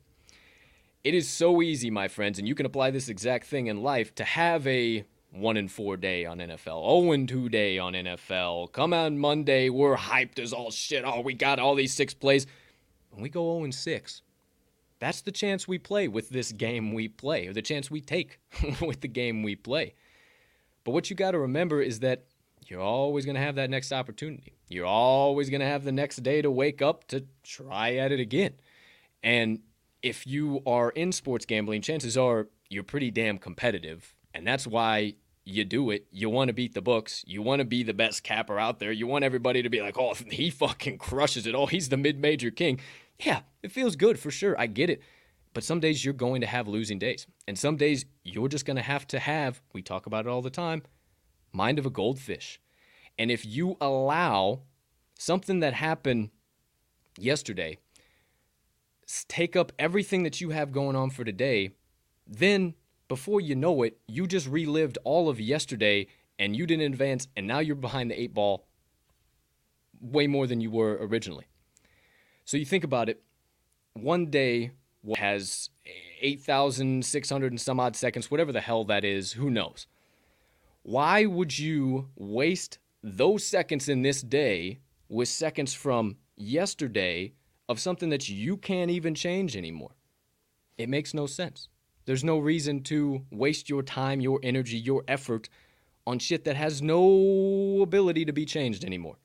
[1.04, 4.14] It is so easy, my friends, and you can apply this exact thing in life
[4.14, 8.72] to have a one in four day on NFL, 0 and two day on NFL.
[8.72, 11.04] Come on Monday, we're hyped as all shit.
[11.04, 12.46] Oh, we got all these six plays.
[13.10, 14.22] When we go 0 and six,
[15.00, 18.40] that's the chance we play with this game we play, or the chance we take
[18.80, 19.94] with the game we play.
[20.84, 22.24] But what you got to remember is that
[22.66, 24.54] you're always going to have that next opportunity.
[24.68, 28.20] You're always going to have the next day to wake up to try at it
[28.20, 28.52] again.
[29.22, 29.60] And
[30.02, 34.14] if you are in sports gambling, chances are you're pretty damn competitive.
[34.32, 36.06] And that's why you do it.
[36.12, 37.24] You want to beat the books.
[37.26, 38.92] You want to be the best capper out there.
[38.92, 41.54] You want everybody to be like, oh, he fucking crushes it.
[41.54, 42.80] Oh, he's the mid major king.
[43.18, 44.58] Yeah, it feels good for sure.
[44.58, 45.02] I get it.
[45.52, 47.26] But some days you're going to have losing days.
[47.48, 50.42] And some days you're just going to have to have, we talk about it all
[50.42, 50.82] the time,
[51.52, 52.60] mind of a goldfish.
[53.18, 54.62] And if you allow
[55.18, 56.30] something that happened
[57.18, 57.78] yesterday
[59.28, 61.70] take up everything that you have going on for today,
[62.26, 62.74] then
[63.08, 66.06] before you know it, you just relived all of yesterday
[66.38, 68.66] and you didn't advance, and now you're behind the eight ball
[70.00, 71.46] way more than you were originally.
[72.46, 73.22] So you think about it,
[73.92, 74.70] one day
[75.16, 75.70] has
[76.20, 79.86] 8,600 and some odd seconds, whatever the hell that is, who knows?
[80.82, 87.32] Why would you waste those seconds in this day with seconds from yesterday
[87.68, 89.92] of something that you can't even change anymore?
[90.78, 91.68] It makes no sense.
[92.06, 95.48] There's no reason to waste your time, your energy, your effort
[96.06, 99.16] on shit that has no ability to be changed anymore.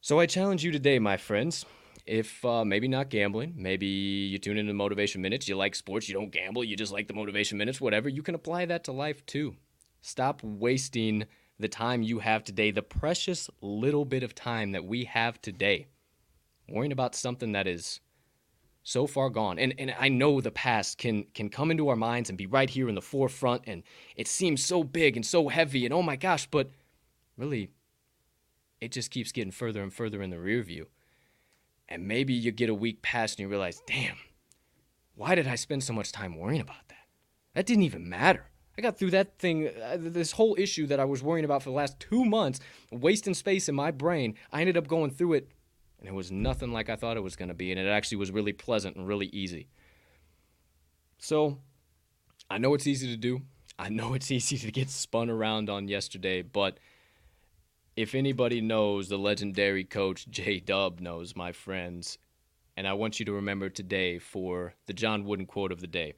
[0.00, 1.66] So I challenge you today, my friends.
[2.06, 6.14] If uh, maybe not gambling, maybe you tune into Motivation Minutes, you like sports, you
[6.14, 9.24] don't gamble, you just like the Motivation Minutes, whatever, you can apply that to life
[9.26, 9.56] too.
[10.00, 11.26] Stop wasting
[11.58, 15.88] the time you have today, the precious little bit of time that we have today,
[16.68, 18.00] worrying about something that is
[18.82, 19.58] so far gone.
[19.58, 22.70] And and I know the past can can come into our minds and be right
[22.70, 23.82] here in the forefront and
[24.16, 26.70] it seems so big and so heavy and oh my gosh, but
[27.36, 27.70] really
[28.80, 30.86] it just keeps getting further and further in the rear view.
[31.90, 34.16] And maybe you get a week past and you realize, damn,
[35.16, 37.06] why did I spend so much time worrying about that?
[37.54, 38.46] That didn't even matter.
[38.78, 41.70] I got through that thing, uh, this whole issue that I was worrying about for
[41.70, 42.60] the last two months,
[42.90, 44.36] wasting space in my brain.
[44.52, 45.48] I ended up going through it,
[45.98, 47.72] and it was nothing like I thought it was going to be.
[47.72, 49.68] And it actually was really pleasant and really easy.
[51.18, 51.58] So
[52.48, 53.42] I know it's easy to do.
[53.78, 56.78] I know it's easy to get spun around on yesterday, but
[58.00, 62.16] if anybody knows, the legendary coach J Dub knows, my friends.
[62.74, 66.14] And I want you to remember today for the John Wooden quote of the day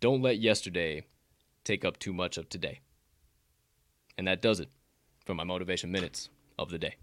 [0.00, 1.06] Don't let yesterday
[1.64, 2.80] take up too much of today.
[4.18, 4.68] And that does it
[5.24, 6.28] for my motivation minutes
[6.58, 6.96] of the day.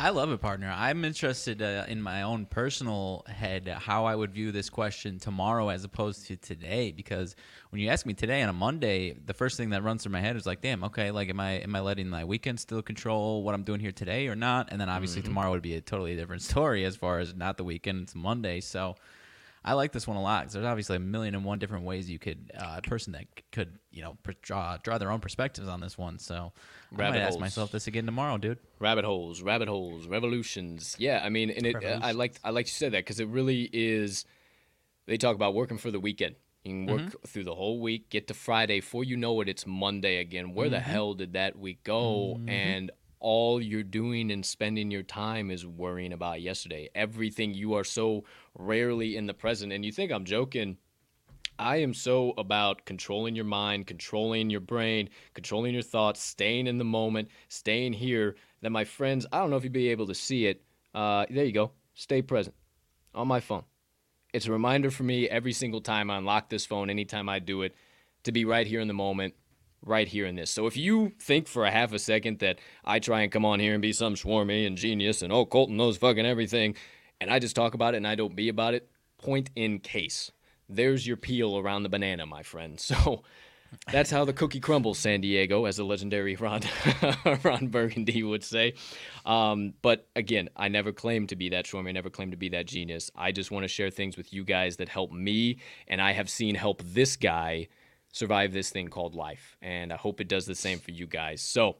[0.00, 0.72] I love it, partner.
[0.72, 5.70] I'm interested uh, in my own personal head how I would view this question tomorrow
[5.70, 6.92] as opposed to today.
[6.92, 7.34] Because
[7.70, 10.20] when you ask me today on a Monday, the first thing that runs through my
[10.20, 13.42] head is like, "Damn, okay, like, am I am I letting my weekend still control
[13.42, 15.30] what I'm doing here today or not?" And then obviously mm-hmm.
[15.30, 18.60] tomorrow would be a totally different story as far as not the weekend, it's Monday.
[18.60, 18.94] So
[19.68, 22.08] I like this one a lot because there's obviously a million and one different ways
[22.08, 25.80] you could uh, a person that could you know draw draw their own perspectives on
[25.80, 26.18] this one.
[26.18, 26.52] So
[26.90, 27.34] rabbit I might holes.
[27.34, 28.58] ask myself this again tomorrow, dude.
[28.78, 30.96] Rabbit holes, rabbit holes, revolutions.
[30.98, 33.68] Yeah, I mean, and it I like I like you said that because it really
[33.70, 34.24] is.
[35.04, 36.36] They talk about working for the weekend.
[36.64, 37.26] You can work mm-hmm.
[37.26, 40.54] through the whole week, get to Friday, before you know it, it's Monday again.
[40.54, 40.74] Where mm-hmm.
[40.74, 42.36] the hell did that week go?
[42.38, 42.48] Mm-hmm.
[42.48, 42.90] And
[43.20, 46.88] all you're doing and spending your time is worrying about yesterday.
[46.94, 48.24] Everything you are so
[48.56, 49.72] rarely in the present.
[49.72, 50.76] And you think I'm joking.
[51.58, 56.78] I am so about controlling your mind, controlling your brain, controlling your thoughts, staying in
[56.78, 58.36] the moment, staying here.
[58.62, 60.62] That my friends, I don't know if you'd be able to see it.
[60.94, 61.72] Uh, there you go.
[61.94, 62.54] Stay present
[63.14, 63.64] on my phone.
[64.32, 67.62] It's a reminder for me every single time I unlock this phone, anytime I do
[67.62, 67.74] it,
[68.24, 69.34] to be right here in the moment,
[69.84, 70.50] right here in this.
[70.50, 73.60] So if you think for a half a second that I try and come on
[73.60, 76.74] here and be some swarmy and genius and oh Colton knows fucking everything,
[77.20, 78.88] and I just talk about it and I don't be about it,
[79.18, 80.30] point in case.
[80.68, 82.78] There's your peel around the banana, my friend.
[82.88, 83.22] So
[83.92, 86.62] that's how the cookie crumbles, San Diego, as the legendary Ron
[87.44, 88.74] Ron Burgundy would say.
[89.26, 91.88] Um, but again, I never claimed to be that swarmy.
[91.88, 93.10] I never claimed to be that genius.
[93.14, 96.30] I just want to share things with you guys that help me, and I have
[96.30, 97.68] seen help this guy
[98.12, 99.56] survive this thing called life.
[99.62, 101.40] And I hope it does the same for you guys.
[101.40, 101.76] So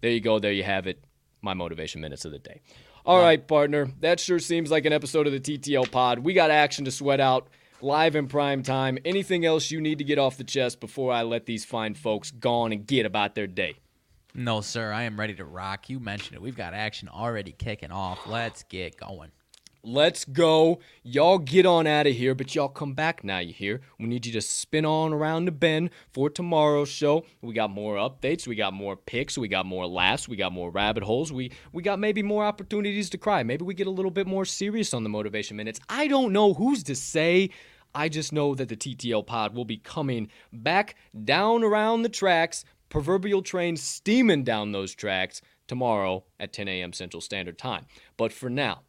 [0.00, 0.38] there you go.
[0.38, 1.04] There you have it.
[1.40, 2.60] My motivation minutes of the day.
[3.04, 3.24] All wow.
[3.24, 3.88] right, partner.
[4.00, 6.20] That sure seems like an episode of the TTL pod.
[6.20, 7.48] We got action to sweat out
[7.82, 8.98] live in prime time.
[9.04, 12.30] Anything else you need to get off the chest before I let these fine folks
[12.30, 13.74] go on and get about their day?
[14.34, 14.92] No, sir.
[14.92, 15.90] I am ready to rock.
[15.90, 16.42] You mentioned it.
[16.42, 18.26] We've got action already kicking off.
[18.26, 19.30] Let's get going.
[19.84, 20.78] Let's go.
[21.02, 23.80] Y'all get on out of here, but y'all come back now, you hear?
[23.98, 27.24] We need you to spin on around the bend for tomorrow's show.
[27.40, 30.70] We got more updates, we got more picks, we got more laughs, we got more
[30.70, 33.42] rabbit holes, we we got maybe more opportunities to cry.
[33.42, 35.80] Maybe we get a little bit more serious on the motivation minutes.
[35.88, 37.50] I don't know who's to say.
[37.92, 40.94] I just know that the TTL pod will be coming back
[41.24, 46.92] down around the tracks, proverbial train steaming down those tracks tomorrow at 10 a.m.
[46.92, 47.86] Central Standard Time.
[48.16, 48.82] But for now,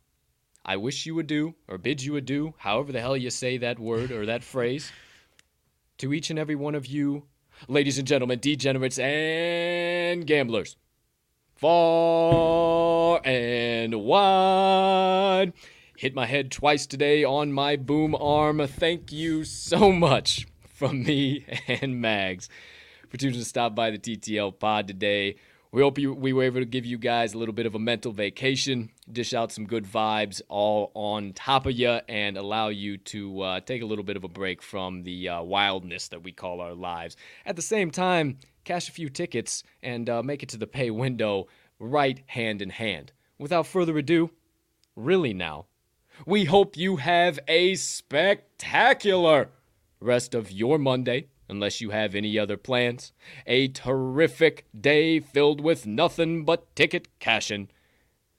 [0.66, 3.58] I wish you would do, or bid you would do, however the hell you say
[3.58, 4.92] that word or that phrase,
[5.98, 7.24] to each and every one of you,
[7.68, 10.78] ladies and gentlemen, degenerates and gamblers,
[11.56, 15.52] far and wide.
[15.98, 18.66] Hit my head twice today on my boom arm.
[18.66, 22.48] Thank you so much from me and Mags
[23.10, 25.36] for choosing to stop by the TTL pod today.
[25.74, 27.80] We hope you, we were able to give you guys a little bit of a
[27.80, 32.98] mental vacation, dish out some good vibes all on top of you, and allow you
[32.98, 36.32] to uh, take a little bit of a break from the uh, wildness that we
[36.32, 37.18] call our lives.
[37.44, 40.92] At the same time, cash a few tickets and uh, make it to the pay
[40.92, 41.48] window
[41.80, 43.12] right hand in hand.
[43.40, 44.30] Without further ado,
[44.96, 45.66] really now,
[46.28, 49.50] we hope you have a spectacular
[50.00, 53.14] rest of your Monday unless you have any other plans.
[53.48, 57.70] A terrific day filled with nothing but ticket cashing.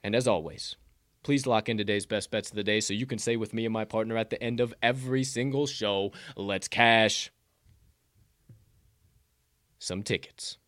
[0.03, 0.77] And as always,
[1.23, 3.65] please lock in today's best bets of the day so you can say with me
[3.65, 7.31] and my partner at the end of every single show, let's cash
[9.79, 10.59] some tickets.